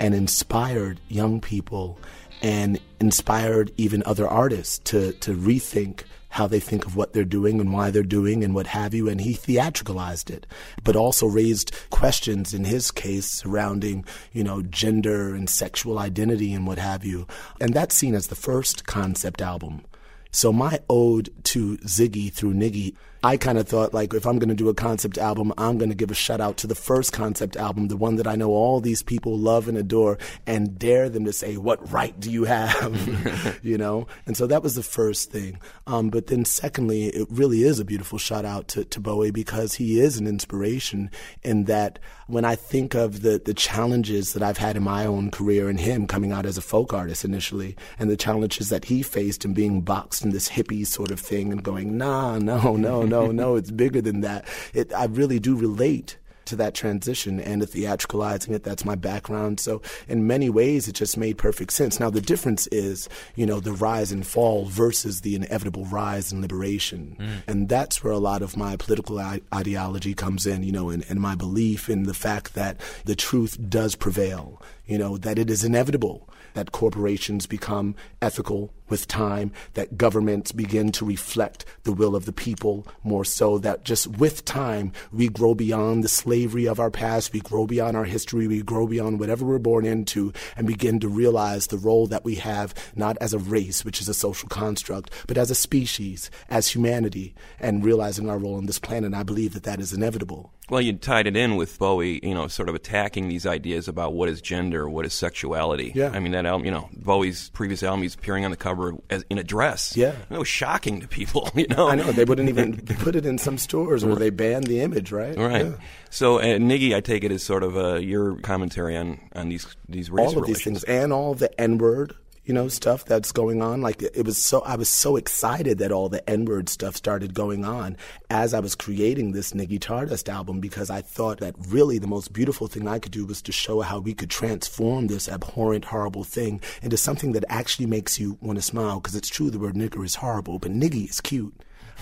[0.00, 2.00] and inspired young people
[2.42, 6.02] and inspired even other artists to, to rethink
[6.38, 9.08] how they think of what they're doing and why they're doing and what have you.
[9.08, 10.46] And he theatricalized it,
[10.84, 16.64] but also raised questions in his case surrounding, you know, gender and sexual identity and
[16.64, 17.26] what have you.
[17.60, 19.82] And that's seen as the first concept album.
[20.30, 22.94] So my ode to Ziggy through Niggy,
[23.28, 25.90] I kind of thought like if I'm going to do a concept album, I'm going
[25.90, 28.52] to give a shout out to the first concept album, the one that I know
[28.52, 32.44] all these people love and adore, and dare them to say, "What right do you
[32.44, 34.06] have?" you know.
[34.24, 35.60] And so that was the first thing.
[35.86, 39.74] Um, but then secondly, it really is a beautiful shout out to, to Bowie because
[39.74, 41.10] he is an inspiration
[41.42, 45.30] in that when I think of the the challenges that I've had in my own
[45.30, 49.02] career and him coming out as a folk artist initially, and the challenges that he
[49.02, 53.02] faced in being boxed in this hippie sort of thing and going, nah, no, no,
[53.02, 54.46] no, no, no, it's bigger than that.
[54.74, 58.64] It, I really do relate to that transition and the theatricalizing it.
[58.64, 59.60] That's my background.
[59.60, 62.00] So in many ways, it just made perfect sense.
[62.00, 66.40] Now the difference is, you know, the rise and fall versus the inevitable rise and
[66.40, 67.16] liberation.
[67.20, 67.42] Mm.
[67.46, 71.04] And that's where a lot of my political I- ideology comes in, you know, and,
[71.08, 75.50] and my belief in the fact that the truth does prevail, you know, that it
[75.50, 82.14] is inevitable that corporations become ethical with time, that governments begin to reflect the will
[82.14, 86.80] of the people more so that just with time we grow beyond the slavery of
[86.80, 90.66] our past, we grow beyond our history, we grow beyond whatever we're born into and
[90.66, 94.14] begin to realize the role that we have not as a race, which is a
[94.14, 99.14] social construct, but as a species, as humanity, and realizing our role on this planet.
[99.14, 100.52] I believe that that is inevitable.
[100.70, 104.12] Well, you tied it in with Bowie, you know, sort of attacking these ideas about
[104.12, 105.92] what is gender, what is sexuality.
[105.94, 106.10] Yeah.
[106.12, 108.77] I mean, that album, you know, Bowie's previous album, he's appearing on the cover
[109.10, 109.96] as, in a dress.
[109.96, 110.14] Yeah.
[110.28, 111.88] That was shocking to people, you know.
[111.88, 115.12] I know they wouldn't even put it in some stores where they banned the image,
[115.12, 115.36] right?
[115.36, 115.66] Right.
[115.66, 115.72] Yeah.
[116.10, 119.66] So, uh, Niggy, I take it as sort of uh, your commentary on, on these
[119.88, 122.14] these race all of these things and all the N word.
[122.48, 123.82] You know, stuff that's going on.
[123.82, 127.34] Like it was so, I was so excited that all the N word stuff started
[127.34, 127.98] going on
[128.30, 132.32] as I was creating this Niggy Tardust album because I thought that really the most
[132.32, 136.24] beautiful thing I could do was to show how we could transform this abhorrent, horrible
[136.24, 138.98] thing into something that actually makes you want to smile.
[138.98, 141.54] Because it's true, the word nigger is horrible, but niggy is cute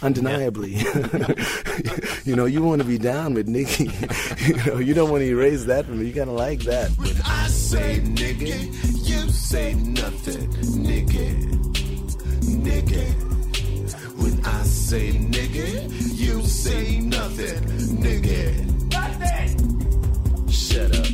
[0.02, 0.74] undeniably.
[2.24, 3.90] you know, you want to be down with Nicki.
[4.46, 6.06] you know, you don't want to erase that from me.
[6.06, 6.90] You gotta like that.
[6.92, 8.95] When I say nigga,
[9.26, 10.48] you say nothing,
[10.86, 11.50] nigga,
[12.62, 13.06] nigga.
[14.22, 17.62] When I say nigga, you say nothing,
[17.98, 18.92] nigga.
[18.92, 20.48] Nothing.
[20.48, 21.06] Shut up.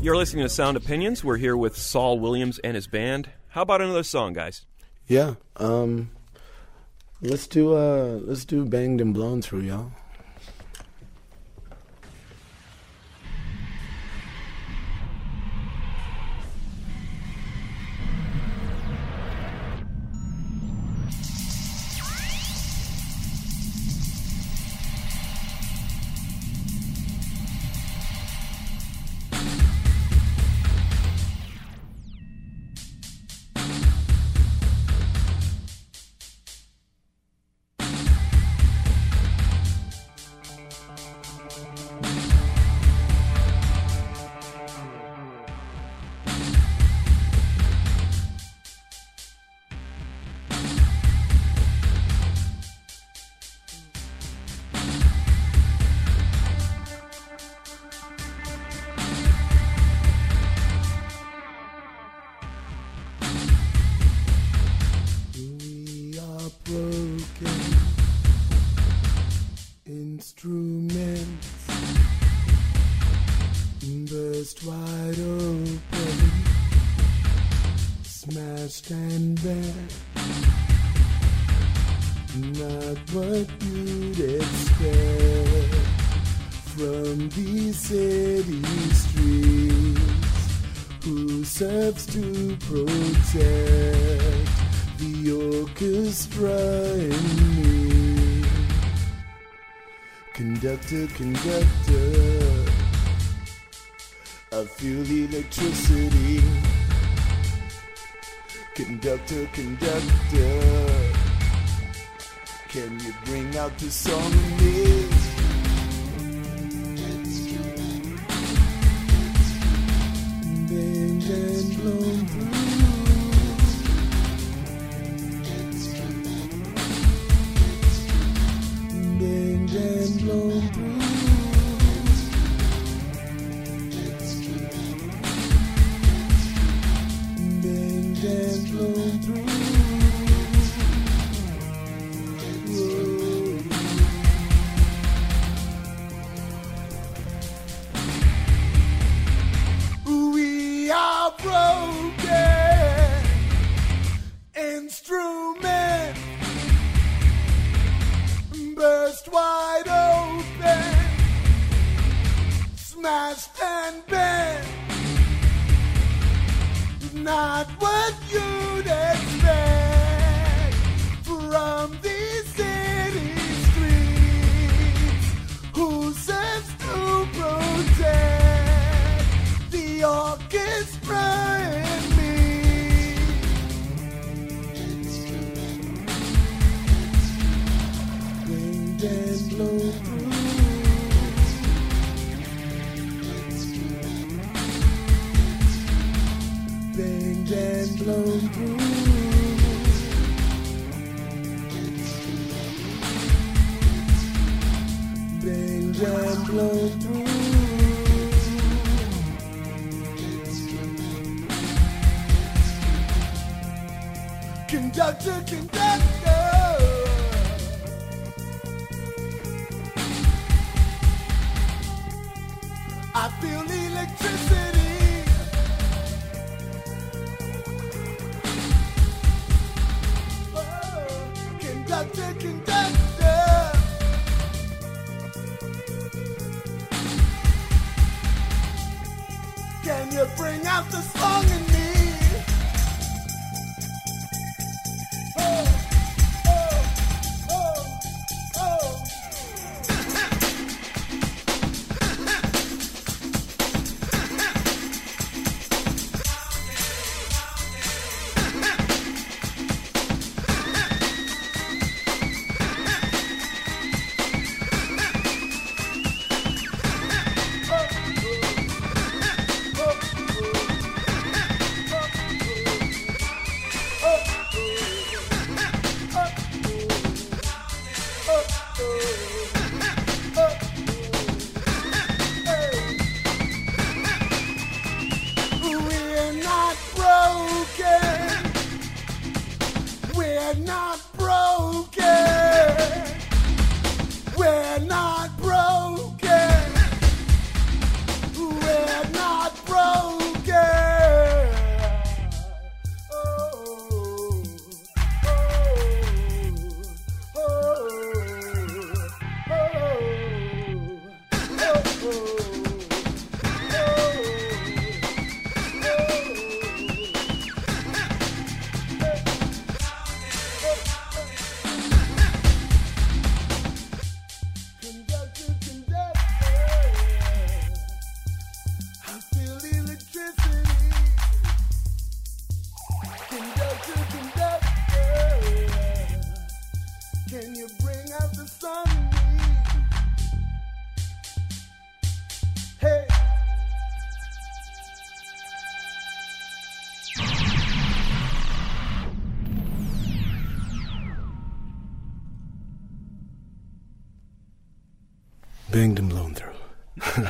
[0.00, 1.24] You're listening to Sound Opinions.
[1.24, 3.30] We're here with Saul Williams and his band.
[3.48, 4.64] How about another song, guys?
[5.08, 5.34] Yeah.
[5.56, 6.12] Um,
[7.22, 9.90] let's do uh, let's do banged and blown through, y'all.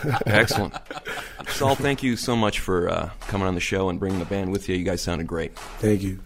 [0.26, 0.74] Excellent.
[1.48, 4.52] Saul, thank you so much for uh, coming on the show and bringing the band
[4.52, 4.76] with you.
[4.76, 5.56] You guys sounded great.
[5.78, 6.20] Thank you.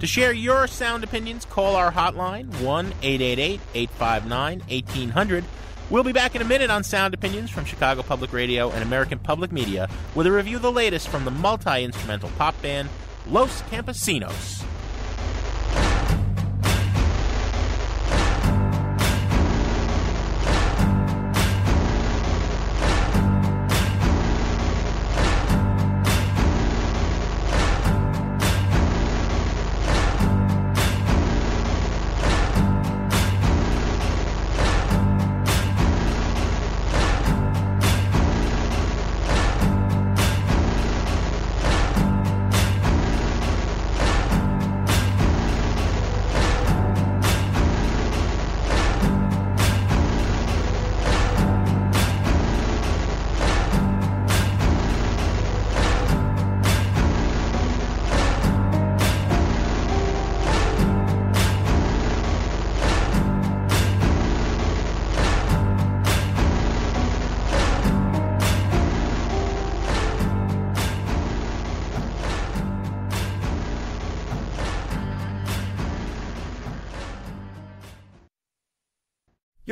[0.00, 5.44] To share your sound opinions, call our hotline 1 888 859 1800.
[5.88, 9.18] We'll be back in a minute on Sound Opinions from Chicago Public Radio and American
[9.20, 12.88] Public Media with a review of the latest from the multi instrumental pop band
[13.28, 14.65] Los Campesinos.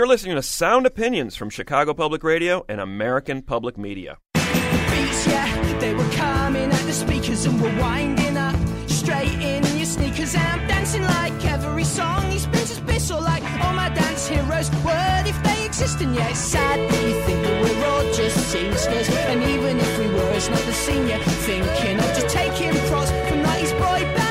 [0.05, 4.18] You're listening to Sound Opinions from Chicago Public Radio and American Public Media.
[4.34, 5.78] beats, yeah.
[5.78, 8.55] They were coming at the speakers and were winding up.
[8.86, 12.30] Straight in your sneakers, I'm dancing like every song.
[12.30, 16.02] He spins his pistol like all my dance heroes if they exist.
[16.02, 19.09] And yeah, it's sad that you think that we're all just singsters.
[19.09, 23.38] And even if we were, it's not the senior thinking of just taking pros from
[23.42, 24.24] 90s boy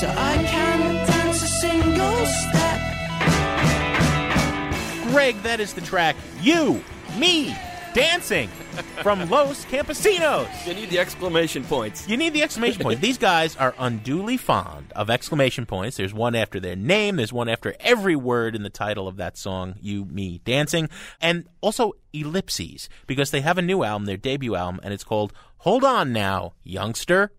[0.00, 2.80] confess, it's that I can't dance a single step.
[5.12, 6.82] Greg, that is the track You,
[7.18, 7.54] Me,
[7.94, 8.48] Dancing
[9.02, 10.66] from Los Campesinos.
[10.66, 12.06] You need the exclamation points.
[12.06, 13.00] You need the exclamation point.
[13.00, 15.96] These guys are unduly fond of exclamation points.
[15.96, 19.38] There's one after their name, there's one after every word in the title of that
[19.38, 20.90] song, You, Me, Dancing,
[21.20, 25.32] and also ellipses, because they have a new album, their debut album, and it's called
[25.58, 27.32] Hold On Now, Youngster.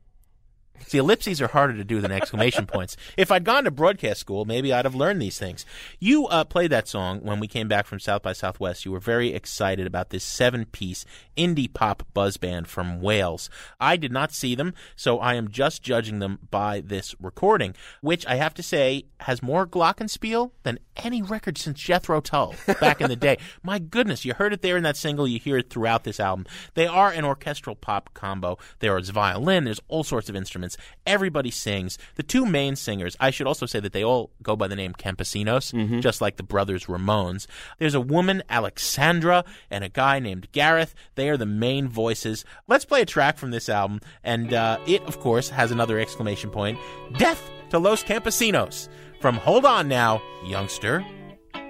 [0.86, 2.96] See, ellipses are harder to do than exclamation points.
[3.18, 5.66] If I'd gone to broadcast school, maybe I'd have learned these things.
[6.00, 8.86] You uh, played that song when we came back from South by Southwest.
[8.86, 11.06] You were very excited about this seven piece
[11.36, 13.50] indie pop buzz band from Wales.
[13.80, 18.26] I did not see them, so I am just judging them by this recording, which
[18.26, 23.10] I have to say has more glockenspiel than any record since Jethro Tull back in
[23.10, 23.38] the day.
[23.64, 26.46] My goodness, you heard it there in that single, you hear it throughout this album.
[26.74, 28.58] They are an orchestral pop combo.
[28.80, 30.67] There is violin, there's all sorts of instruments.
[31.06, 31.98] Everybody sings.
[32.16, 34.94] The two main singers, I should also say that they all go by the name
[34.94, 37.46] Campesinos, just like the brothers Ramones.
[37.78, 40.96] There's a woman, Alexandra, and a guy named Gareth.
[41.16, 42.44] They are the main voices.
[42.68, 46.50] Let's play a track from this album, and uh, it, of course, has another exclamation
[46.50, 46.80] point
[47.18, 48.90] Death to Los Campesinos
[49.22, 51.06] from Hold On Now, Youngster,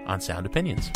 [0.06, 0.90] on Sound Opinions.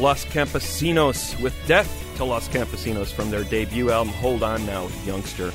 [0.00, 5.52] Los Campesinos with Death to Los Campesinos from their debut album, Hold On Now, Youngster.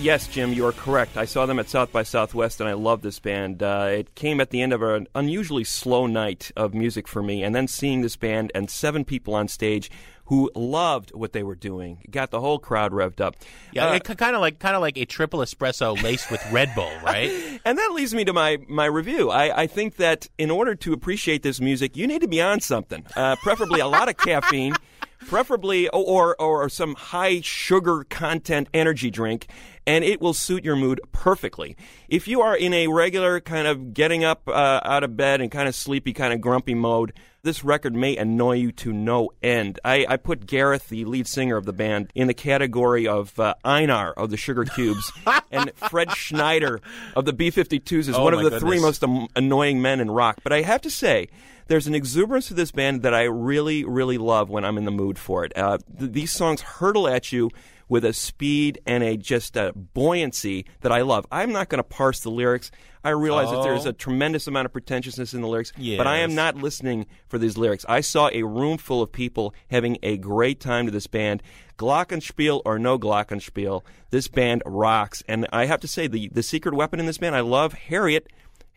[0.00, 1.16] Yes, Jim, you are correct.
[1.16, 3.62] I saw them at South by Southwest, and I love this band.
[3.62, 7.44] Uh, it came at the end of an unusually slow night of music for me,
[7.44, 9.92] and then seeing this band and seven people on stage
[10.26, 13.36] who loved what they were doing, got the whole crowd revved up.
[13.72, 16.90] Yeah, Uh, kind of like kind of like a triple espresso laced with Red Bull,
[17.04, 17.30] right?
[17.64, 19.30] and that leads me to my, my review.
[19.30, 22.60] I, I think that in order to appreciate this music, you need to be on
[22.60, 24.74] something, uh, preferably a lot of caffeine,
[25.26, 29.46] preferably or, or or some high sugar content energy drink,
[29.86, 31.76] and it will suit your mood perfectly.
[32.08, 35.50] If you are in a regular kind of getting up uh, out of bed and
[35.50, 37.12] kind of sleepy, kind of grumpy mode,
[37.44, 39.78] this record may annoy you to no end.
[39.84, 43.54] I, I put Gareth, the lead singer of the band, in the category of uh,
[43.64, 45.12] Einar of the Sugar Cubes,
[45.52, 46.80] and Fred Schneider
[47.14, 50.38] of the B-52s is Oh, one of the three most um, annoying men in rock.
[50.42, 51.28] But I have to say,
[51.66, 54.90] there's an exuberance to this band that I really, really love when I'm in the
[54.90, 55.56] mood for it.
[55.56, 57.50] Uh, th- these songs hurtle at you
[57.88, 61.26] with a speed and a just a buoyancy that I love.
[61.30, 62.70] I'm not going to parse the lyrics.
[63.02, 63.90] I realize that there's Oh.
[63.90, 67.58] a tremendous amount of pretentiousness in the lyrics, but I am not listening for these
[67.58, 67.84] lyrics.
[67.88, 71.42] I saw a room full of people having a great time to this band.
[71.78, 75.22] Glockenspiel or no Glockenspiel, this band rocks.
[75.28, 78.28] And I have to say, the, the secret weapon in this band, I love Harriet.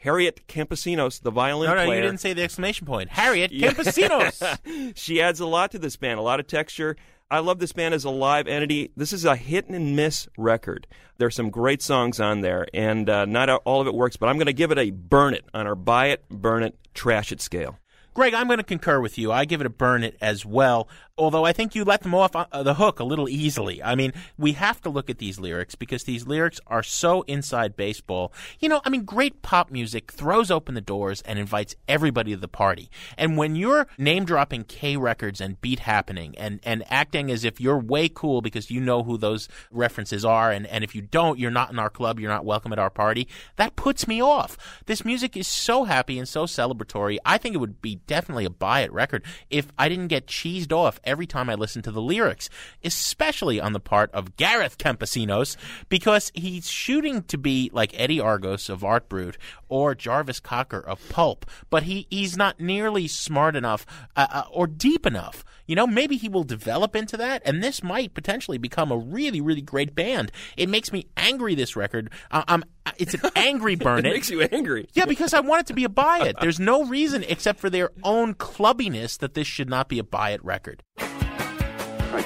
[0.01, 1.97] Harriet Campesinos, the violin No, no, player.
[2.01, 3.09] you didn't say the exclamation point.
[3.09, 4.93] Harriet Campesinos.
[4.95, 6.95] she adds a lot to this band, a lot of texture.
[7.29, 8.91] I love this band as a live entity.
[8.95, 10.87] This is a hit and miss record.
[11.17, 14.37] There's some great songs on there, and uh, not all of it works, but I'm
[14.37, 17.41] going to give it a burn it on our buy it, burn it, trash it
[17.41, 17.79] scale.
[18.13, 19.31] Greg, I'm going to concur with you.
[19.31, 20.87] I give it a burn it as well.
[21.17, 23.81] Although I think you let them off uh, the hook a little easily.
[23.81, 27.75] I mean, we have to look at these lyrics because these lyrics are so inside
[27.75, 28.31] baseball.
[28.59, 32.37] You know, I mean, great pop music throws open the doors and invites everybody to
[32.37, 32.91] the party.
[33.17, 37.59] And when you're name dropping K records and beat happening and, and acting as if
[37.59, 41.39] you're way cool because you know who those references are, and, and if you don't,
[41.39, 44.55] you're not in our club, you're not welcome at our party, that puts me off.
[44.85, 47.17] This music is so happy and so celebratory.
[47.25, 50.71] I think it would be definitely a buy it record if I didn't get cheesed
[50.71, 52.49] off every time I listen to the lyrics,
[52.83, 55.55] especially on the part of Gareth Campesinos,
[55.89, 59.37] because he's shooting to be like Eddie Argos of Art Brut
[59.69, 63.85] or Jarvis Cocker of Pulp, but he, he's not nearly smart enough
[64.15, 65.43] uh, uh, or deep enough.
[65.65, 69.41] You know, maybe he will develop into that, and this might potentially become a really,
[69.41, 70.31] really great band.
[70.55, 71.55] It makes me angry.
[71.55, 72.63] This record, uh, I'm,
[72.97, 74.05] it's an angry burn.
[74.05, 74.87] It makes you angry.
[74.93, 76.37] Yeah, because I want it to be a buy it.
[76.39, 80.31] There's no reason except for their own clubbiness that this should not be a buy
[80.31, 80.83] it record.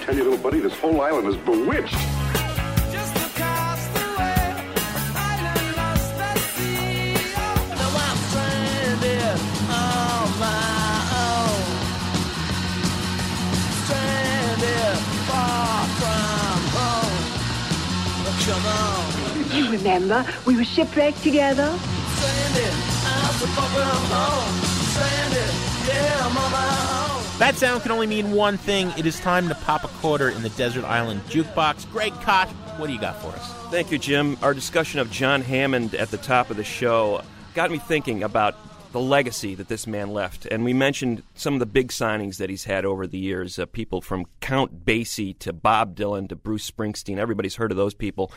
[0.01, 1.93] I tell you, little buddy, this whole island is bewitched.
[1.93, 1.99] Now
[8.01, 9.37] I'm stranded
[9.69, 11.61] on my own.
[13.85, 14.97] Stranded
[15.29, 17.21] far from home.
[18.41, 19.05] Come on.
[19.55, 21.77] You remember, we were shipwrecked together.
[22.15, 22.73] Stranded,
[23.05, 24.49] I'm so far from home.
[24.89, 25.53] Stranded,
[25.87, 27.10] yeah, I'm on my own.
[27.41, 28.93] That sound can only mean one thing.
[28.99, 31.91] It is time to pop a quarter in the Desert Island Jukebox.
[31.91, 33.51] Greg Kot, what do you got for us?
[33.71, 34.37] Thank you, Jim.
[34.43, 37.23] Our discussion of John Hammond at the top of the show
[37.55, 38.55] got me thinking about
[38.91, 40.45] the legacy that this man left.
[40.45, 43.65] And we mentioned some of the big signings that he's had over the years uh,
[43.65, 47.17] people from Count Basie to Bob Dylan to Bruce Springsteen.
[47.17, 48.31] Everybody's heard of those people.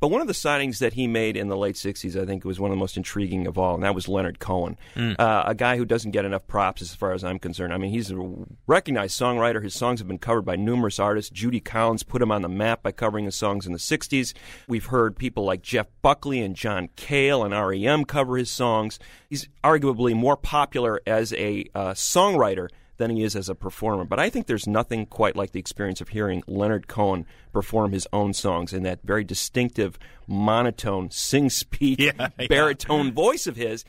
[0.00, 2.60] But one of the signings that he made in the late 60s, I think, was
[2.60, 4.76] one of the most intriguing of all, and that was Leonard Cohen.
[4.96, 5.18] Mm.
[5.18, 7.72] Uh, a guy who doesn't get enough props as far as I'm concerned.
[7.72, 8.34] I mean, he's a
[8.66, 9.62] recognized songwriter.
[9.62, 11.30] His songs have been covered by numerous artists.
[11.30, 14.34] Judy Collins put him on the map by covering his songs in the 60s.
[14.68, 18.98] We've heard people like Jeff Buckley and John Cale and REM cover his songs.
[19.28, 24.04] He's arguably more popular as a uh, songwriter than he is as a performer.
[24.04, 28.06] But I think there's nothing quite like the experience of hearing Leonard Cohen perform his
[28.12, 32.46] own songs in that very distinctive, monotone, sing speak, Yeah, yeah.
[32.48, 33.84] baritone voice of his.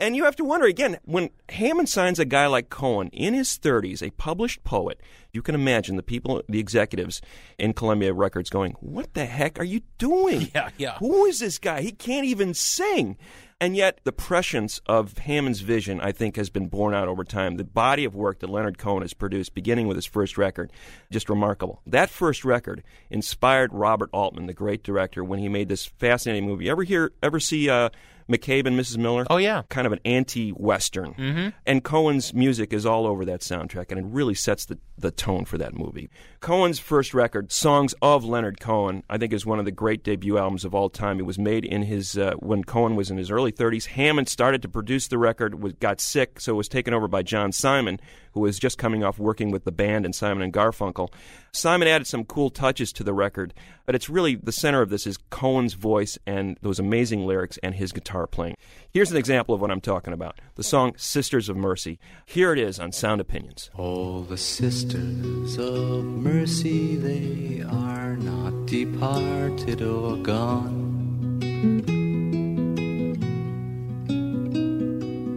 [0.00, 3.58] And you have to wonder again, when Hammond signs a guy like Cohen in his
[3.58, 5.00] 30s, a published poet,
[5.32, 7.20] you can imagine the people, the executives
[7.58, 10.50] in Columbia Records going, What the heck are you doing?
[10.54, 10.94] Yeah, yeah.
[10.98, 11.80] Who is this guy?
[11.82, 13.16] He can't even sing.
[13.60, 17.56] And yet, the prescience of Hammond's vision, I think, has been borne out over time.
[17.56, 20.70] The body of work that Leonard Cohen has produced, beginning with his first record,
[21.10, 21.82] just remarkable.
[21.84, 26.70] That first record inspired Robert Altman, the great director, when he made this fascinating movie.
[26.70, 27.88] Ever hear, ever see uh,
[28.28, 28.98] McCabe and Mrs.
[28.98, 29.26] Miller?
[29.30, 29.62] Oh, yeah.
[29.70, 31.14] Kind of an anti-western.
[31.14, 31.52] Mhm.
[31.66, 35.44] And Cohen's music is all over that soundtrack, and it really sets the, the tone
[35.44, 36.10] for that movie.
[36.40, 40.38] Cohen's first record, Songs of Leonard Cohen, I think is one of the great debut
[40.38, 41.18] albums of all time.
[41.18, 43.86] It was made in his uh, when Cohen was in his early 30s.
[43.86, 47.22] Hammond started to produce the record, was, got sick, so it was taken over by
[47.22, 47.98] John Simon,
[48.38, 51.12] who was just coming off working with the band and Simon and Garfunkel.
[51.50, 53.52] Simon added some cool touches to the record,
[53.84, 57.74] but it's really the center of this is Cohen's voice and those amazing lyrics and
[57.74, 58.56] his guitar playing.
[58.90, 61.98] Here's an example of what I'm talking about the song Sisters of Mercy.
[62.26, 63.70] Here it is on Sound Opinions.
[63.74, 70.86] All the sisters of mercy, they are not departed or gone.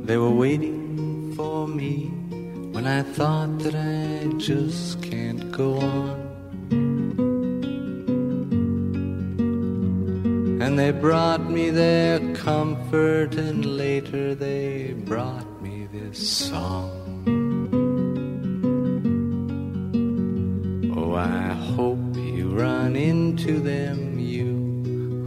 [0.06, 2.21] They were waiting for me
[2.72, 6.32] when I thought that I just can't go on.
[10.62, 16.90] And they brought me their comfort, and later they brought me this song.
[20.96, 24.48] Oh, I hope you run into them, you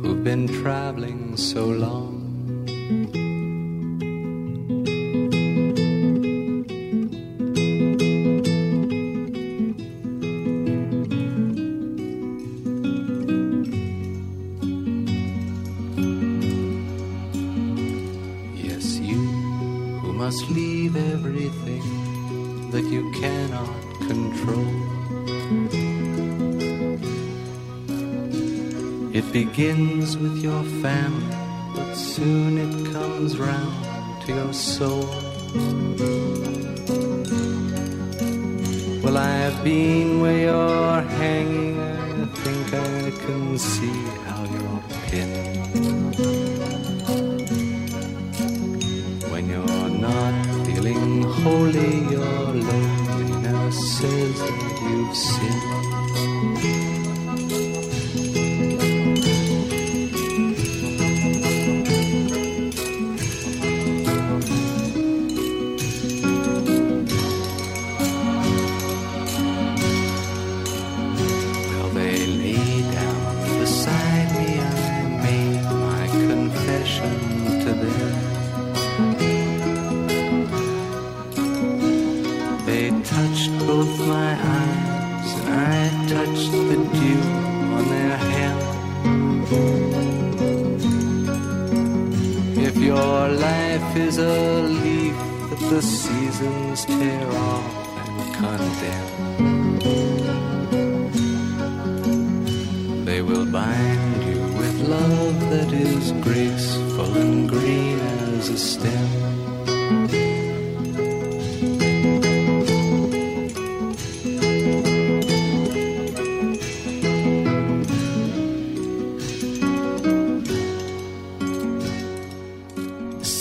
[0.00, 2.23] who've been traveling so long.
[20.24, 21.84] Must leave everything
[22.70, 24.74] that you cannot control.
[29.12, 31.36] It begins with your family,
[31.76, 33.76] but soon it comes round
[34.24, 35.10] to your soul.
[39.02, 44.23] Well, I've been where you're hanging, I think I can see
[51.44, 55.93] holy, your loneliness says that you've sinned.
[98.84, 99.33] Condemn.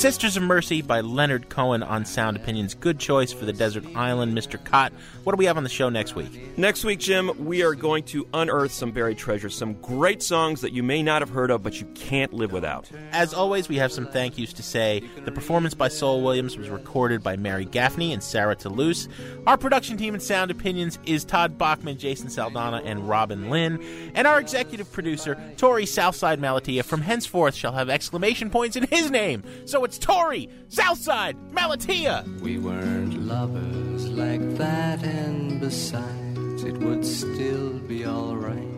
[0.04, 2.74] Sisters of Mercy by Leonard Cohen on Sound Opinions.
[2.74, 4.62] Good choice for the desert island, Mr.
[4.62, 4.92] Kot.
[5.24, 6.58] What do we have on the show next week?
[6.58, 10.74] Next week, Jim, we are going to unearth some buried treasures, some great songs that
[10.74, 12.92] you may not have heard of, but you can't live without.
[13.14, 15.02] As always, we have some thank yous to say.
[15.24, 19.08] The performance by Saul Williams was recorded by Mary Gaffney and Sarah Toulouse.
[19.48, 23.82] Our production team at Sound Opinions is Todd Bachman, Jason Saldanha, and Robin Lynn.
[24.16, 29.10] And our executive producer, Torey Southside Malatia, from henceforth shall have exclamation points in his
[29.10, 29.44] name.
[29.66, 32.26] So it's Torey Southside Malatia.
[32.42, 38.74] We weren't lovers like that, and besides, it would still be alright.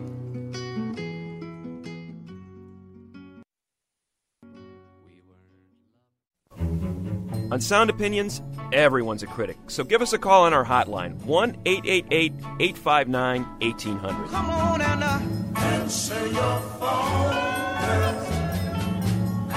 [7.52, 8.42] On Sound Opinions,
[8.72, 9.56] everyone's a critic.
[9.68, 14.28] So give us a call on our hotline 1 888 859 1800.
[14.28, 15.20] Come on and uh,
[15.60, 17.32] answer your phone,
[17.80, 18.45] girl.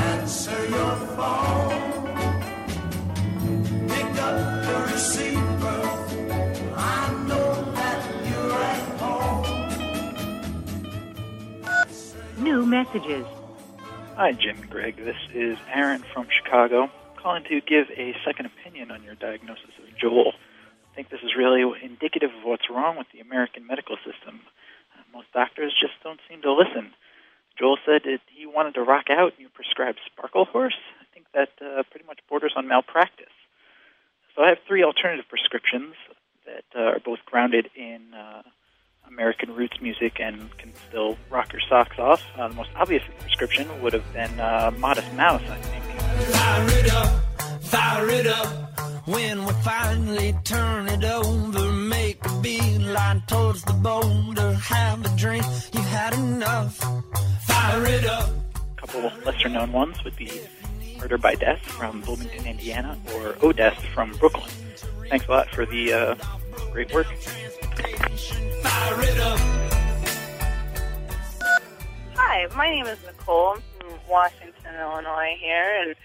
[0.09, 2.05] Answer your phone.
[3.87, 5.81] Pick up the receiver.
[6.75, 9.45] I know that you're at home.
[12.43, 13.27] New messages.
[14.15, 14.95] Hi, Jim and Greg.
[14.97, 19.95] This is Aaron from Chicago, calling to give a second opinion on your diagnosis of
[19.95, 20.33] Joel.
[20.91, 24.41] I think this is really indicative of what's wrong with the American medical system.
[25.13, 26.93] Most doctors just don't seem to listen.
[27.59, 30.79] Joel said he wanted to rock out, and you prescribed Sparklehorse.
[31.01, 33.27] I think that uh, pretty much borders on malpractice.
[34.35, 35.95] So I have three alternative prescriptions
[36.45, 38.43] that uh, are both grounded in uh,
[39.07, 42.23] American roots music and can still rock your socks off.
[42.37, 47.25] Uh, the most obvious prescription would have been uh, Modest Mouse, I think.
[47.69, 49.07] Fire it up, fire it up.
[49.07, 55.45] When we finally turn it over, make a beeline towards the boulder, have a drink,
[55.73, 56.77] you've had enough.
[57.45, 58.29] Fire it up.
[58.55, 60.41] A couple of lesser known ones would be
[60.99, 64.49] Murder by Death from Bloomington, Indiana, or O'Death from Brooklyn.
[65.09, 66.15] Thanks a lot for the uh,
[66.71, 67.07] great work.
[72.15, 73.53] Hi, my name is Nicole.
[73.53, 75.95] I'm from Washington, Illinois here, and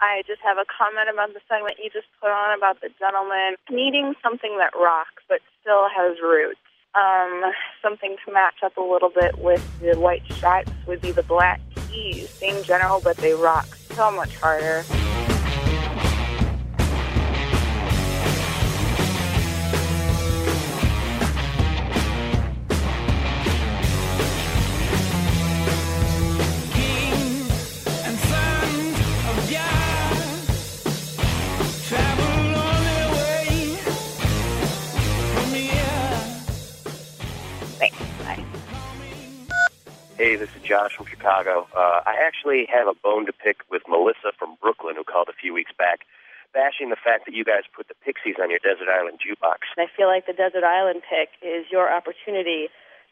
[0.00, 3.56] I just have a comment about the segment you just put on about the gentleman
[3.70, 6.60] needing something that rocks but still has roots.
[6.94, 11.22] Um, something to match up a little bit with the white stripes would be the
[11.22, 12.30] black keys.
[12.30, 14.84] Same general, but they rock so much harder.
[40.18, 41.68] Hey, this is Josh from Chicago.
[41.70, 45.32] Uh, I actually have a bone to pick with Melissa from Brooklyn, who called a
[45.32, 46.00] few weeks back,
[46.52, 49.70] bashing the fact that you guys put the Pixies on your Desert Island jukebox.
[49.78, 52.66] I feel like the Desert Island pick is your opportunity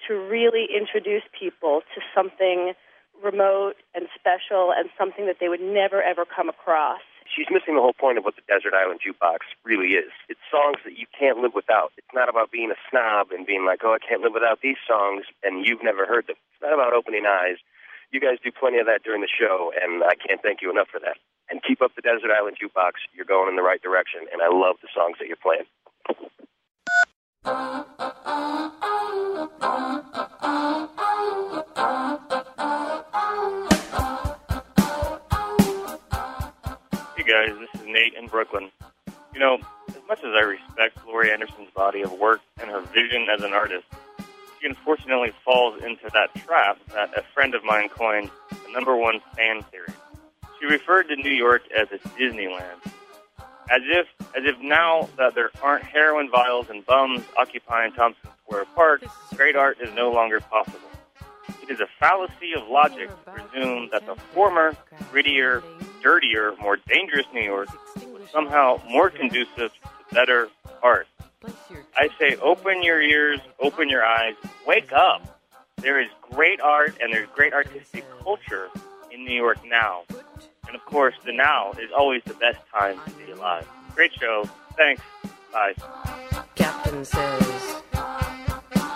[0.08, 2.74] to really introduce people to something
[3.22, 7.06] remote and special and something that they would never ever come across.
[7.36, 10.08] She's missing the whole point of what the Desert Island jukebox really is.
[10.32, 11.92] It's songs that you can't live without.
[12.00, 14.80] It's not about being a snob and being like, oh, I can't live without these
[14.88, 16.40] songs, and you've never heard them.
[16.56, 17.60] It's not about opening eyes.
[18.08, 20.88] You guys do plenty of that during the show, and I can't thank you enough
[20.88, 21.20] for that.
[21.52, 23.04] And keep up the Desert Island jukebox.
[23.12, 25.68] You're going in the right direction, and I love the songs that you're playing.
[37.26, 38.70] guys, this is Nate in Brooklyn.
[39.34, 39.58] You know,
[39.88, 43.52] as much as I respect Laurie Anderson's body of work and her vision as an
[43.52, 43.84] artist,
[44.60, 49.18] she unfortunately falls into that trap that a friend of mine coined the number one
[49.34, 49.92] fan theory.
[50.60, 52.86] She referred to New York as a Disneyland,
[53.70, 54.06] as if
[54.36, 59.02] as if now that there aren't heroin vials and bums occupying Thompson Square Park,
[59.34, 60.78] great art is no longer possible.
[61.60, 64.76] It is a fallacy of logic to presume that the former,
[65.12, 65.64] grittier,
[66.06, 67.68] dirtier, more dangerous New York
[68.32, 70.48] somehow more conducive to better
[70.82, 71.08] art.
[71.96, 74.34] I say open your ears, open your eyes,
[74.66, 75.40] wake up.
[75.78, 78.68] There is great art and there's great artistic culture
[79.10, 80.02] in New York now.
[80.66, 83.66] And of course, the now is always the best time to be alive.
[83.94, 84.48] Great show.
[84.76, 85.02] Thanks.
[85.52, 85.74] Bye.
[86.54, 87.82] Captain says,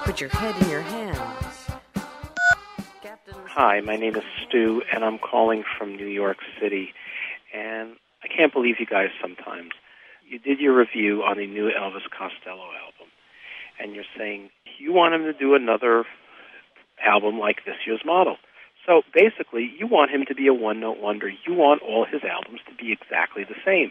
[0.04, 1.49] put your head in your hands.
[3.54, 6.94] Hi, my name is Stu, and I'm calling from New York City.
[7.52, 9.72] And I can't believe you guys sometimes.
[10.24, 13.10] You did your review on the new Elvis Costello album,
[13.80, 16.04] and you're saying you want him to do another
[17.04, 18.36] album like this year's model.
[18.86, 21.28] So basically, you want him to be a one note wonder.
[21.28, 23.90] You want all his albums to be exactly the same.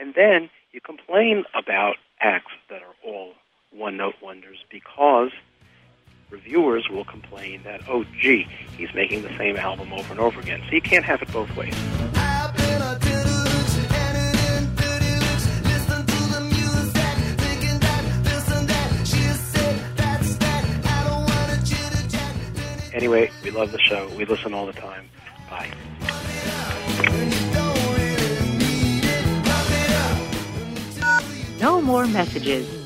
[0.00, 3.34] And then you complain about acts that are all
[3.70, 5.32] one note wonders because
[6.30, 8.46] reviewers will complain that, oh, gee,
[8.76, 10.62] he's making the same album over and over again.
[10.68, 11.74] So you can't have it both ways.
[22.92, 24.08] Anyway, we love the show.
[24.16, 25.08] We listen all the time.
[25.50, 25.70] Bye.
[31.60, 32.85] No more messages.